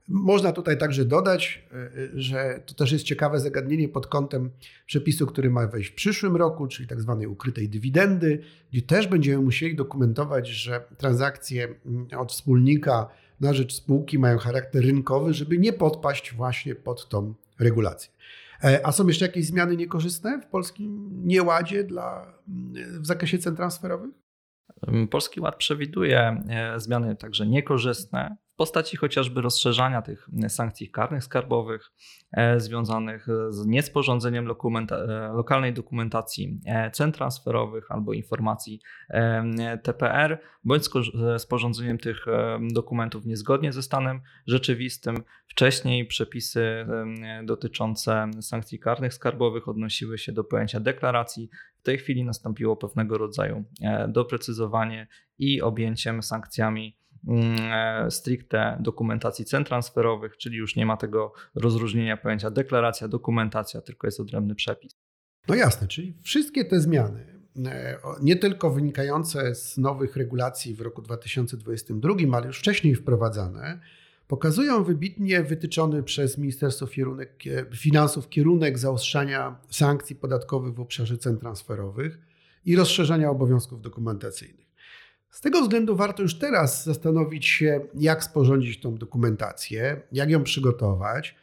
Można 0.08 0.52
tutaj 0.52 0.78
także 0.78 1.04
dodać, 1.04 1.64
e, 1.72 1.90
że 2.14 2.62
to 2.66 2.74
też 2.74 2.92
jest 2.92 3.04
ciekawe 3.04 3.40
zagadnienie 3.40 3.88
pod 3.88 4.06
kątem 4.06 4.50
przepisu, 4.86 5.26
który 5.26 5.50
ma 5.50 5.66
wejść 5.66 5.90
w 5.90 5.94
przyszłym 5.94 6.36
roku, 6.36 6.66
czyli 6.66 6.88
tak 6.88 7.00
zwanej 7.00 7.26
ukrytej 7.26 7.68
dywidendy, 7.68 8.42
gdzie 8.72 8.82
też 8.82 9.06
będziemy 9.06 9.44
musieli 9.44 9.76
dokumentować, 9.76 10.48
że 10.48 10.84
transakcje 10.98 11.68
mm, 11.86 12.06
od 12.18 12.32
wspólnika 12.32 13.08
na 13.40 13.54
rzecz 13.54 13.74
spółki 13.74 14.18
mają 14.18 14.38
charakter 14.38 14.82
rynkowy, 14.82 15.34
żeby 15.34 15.58
nie 15.58 15.72
podpaść 15.72 16.34
właśnie 16.34 16.74
pod 16.74 17.08
tą 17.08 17.34
regulację. 17.58 18.15
E, 18.64 18.86
a 18.86 18.92
są 18.92 19.06
jeszcze 19.06 19.26
jakieś 19.26 19.46
zmiany 19.46 19.76
niekorzystne 19.76 20.40
w 20.40 20.46
polskim 20.46 21.10
nieładzie 21.26 21.84
dla, 21.84 22.34
w 23.00 23.06
zakresie 23.06 23.38
cen 23.38 23.56
transferowych? 23.56 24.10
Polski 25.10 25.40
Ład 25.40 25.56
przewiduje 25.56 26.42
e, 26.48 26.80
zmiany 26.80 27.16
także 27.16 27.46
niekorzystne 27.46 28.36
postaci 28.56 28.96
chociażby 28.96 29.40
rozszerzania 29.40 30.02
tych 30.02 30.28
sankcji 30.48 30.90
karnych 30.90 31.24
skarbowych 31.24 31.92
e, 32.32 32.60
związanych 32.60 33.26
z 33.48 33.66
niesporządzeniem 33.66 34.46
dokumenta 34.46 34.96
e, 34.96 35.32
lokalnej 35.32 35.72
dokumentacji 35.72 36.60
cen 36.92 37.12
transferowych 37.12 37.90
albo 37.90 38.12
informacji 38.12 38.80
TPR, 39.82 40.38
bądź 40.64 40.82
sporządzeniem 41.38 41.98
tych 41.98 42.26
dokumentów 42.72 43.26
niezgodnie 43.26 43.72
ze 43.72 43.82
stanem 43.82 44.20
rzeczywistym. 44.46 45.22
Wcześniej 45.46 46.06
przepisy 46.06 46.86
dotyczące 47.44 48.30
sankcji 48.40 48.78
karnych 48.78 49.14
skarbowych 49.14 49.68
odnosiły 49.68 50.18
się 50.18 50.32
do 50.32 50.44
pojęcia 50.44 50.80
deklaracji 50.80 51.50
tej 51.86 51.98
chwili 51.98 52.24
nastąpiło 52.24 52.76
pewnego 52.76 53.18
rodzaju 53.18 53.64
e, 53.82 54.08
doprecyzowanie 54.08 55.06
i 55.38 55.62
objęciem 55.62 56.22
sankcjami 56.22 56.95
e, 56.95 56.95
stricte 58.11 58.79
dokumentacji 58.81 59.44
cen 59.44 59.64
transferowych, 59.64 60.37
czyli 60.37 60.57
już 60.57 60.76
nie 60.76 60.87
ma 60.87 60.96
tego 60.96 61.33
rozróżnienia 61.55 62.16
pojęcia 62.16 62.50
deklaracja, 62.50 63.09
dokumentacja, 63.09 63.81
tylko 63.81 64.07
jest 64.07 64.20
odrębny 64.20 64.55
przepis. 64.55 64.96
No 65.48 65.55
jasne, 65.55 65.88
czyli 65.88 66.14
wszystkie 66.22 66.64
te 66.64 66.81
zmiany, 66.81 67.26
e, 67.66 67.98
nie 68.22 68.37
tylko 68.37 68.70
wynikające 68.70 69.55
z 69.55 69.79
nowych 69.79 70.16
regulacji 70.16 70.74
w 70.74 70.81
roku 70.81 71.02
2022, 71.02 72.37
ale 72.37 72.46
już 72.46 72.59
wcześniej 72.59 72.94
wprowadzane, 72.94 73.81
pokazują 74.29 74.85
wybitnie 74.85 75.42
wytyczony 75.42 76.02
przez 76.02 76.38
Ministerstwo 76.38 76.87
Finansów 77.74 78.29
kierunek 78.29 78.79
zaostrzania 78.79 79.57
sankcji 79.70 80.16
podatkowych 80.16 80.74
w 80.74 80.81
obszarze 80.81 81.18
cen 81.18 81.38
transferowych 81.38 82.18
i 82.64 82.76
rozszerzenia 82.76 83.31
obowiązków 83.31 83.83
dokumentacyjnych. 83.83 84.65
Z 85.30 85.40
tego 85.40 85.62
względu 85.62 85.96
warto 85.96 86.22
już 86.22 86.38
teraz 86.38 86.84
zastanowić 86.84 87.46
się, 87.46 87.80
jak 87.94 88.24
sporządzić 88.24 88.80
tą 88.80 88.94
dokumentację, 88.94 90.02
jak 90.12 90.30
ją 90.30 90.42
przygotować. 90.42 91.36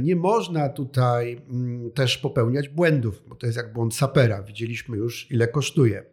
Nie 0.00 0.16
można 0.16 0.68
tutaj 0.68 1.42
mm, 1.50 1.90
też 1.90 2.18
popełniać 2.18 2.68
błędów, 2.68 3.22
bo 3.28 3.34
to 3.34 3.46
jest 3.46 3.56
jak 3.56 3.72
błąd 3.72 3.94
sapera. 3.94 4.42
Widzieliśmy 4.42 4.96
już, 4.96 5.30
ile 5.30 5.48
kosztuje. 5.48 6.04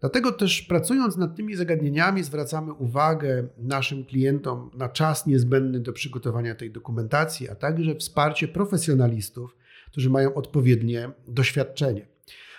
Dlatego 0.00 0.32
też 0.32 0.62
pracując 0.62 1.16
nad 1.16 1.36
tymi 1.36 1.54
zagadnieniami 1.54 2.22
zwracamy 2.22 2.72
uwagę 2.72 3.48
naszym 3.58 4.04
klientom 4.04 4.70
na 4.74 4.88
czas 4.88 5.26
niezbędny 5.26 5.80
do 5.80 5.92
przygotowania 5.92 6.54
tej 6.54 6.70
dokumentacji, 6.70 7.48
a 7.48 7.54
także 7.54 7.94
wsparcie 7.94 8.48
profesjonalistów, 8.48 9.56
którzy 9.90 10.10
mają 10.10 10.34
odpowiednie 10.34 11.10
doświadczenie. 11.28 12.11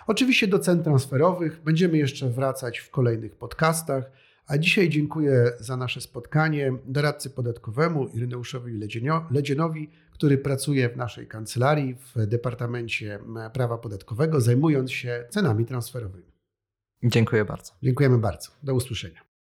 Oczywiście 0.08 0.48
do 0.48 0.60
cen 0.60 0.84
transferowych 0.84 1.62
będziemy 1.64 1.98
jeszcze 1.98 2.30
wracać 2.30 2.80
w 2.80 2.90
kolejnych 2.90 3.36
podcastach, 3.36 4.12
a 4.48 4.58
dzisiaj 4.58 4.90
dziękuję 4.90 5.52
za 5.60 5.78
nasze 5.78 6.02
spotkanie 6.02 6.74
doradcy 6.86 7.30
podatkowemu 7.30 8.08
Ireneuszowi 8.08 8.80
Ledzienowi, 9.32 9.90
który 10.12 10.38
pracuje 10.38 10.90
w 10.90 10.98
naszej 10.98 11.28
kancelarii 11.28 11.96
w 11.96 12.28
Departamencie 12.28 13.20
Prawa 13.54 13.78
Podatkowego, 13.78 14.42
zajmując 14.42 14.92
się 14.92 15.26
cenami 15.30 15.66
transferowymi. 15.66 16.32
Dziękuję 17.04 17.46
bardzo. 17.46 17.74
Dziękujemy 17.84 18.18
bardzo. 18.18 18.52
Do 18.64 18.74
usłyszenia. 18.74 19.33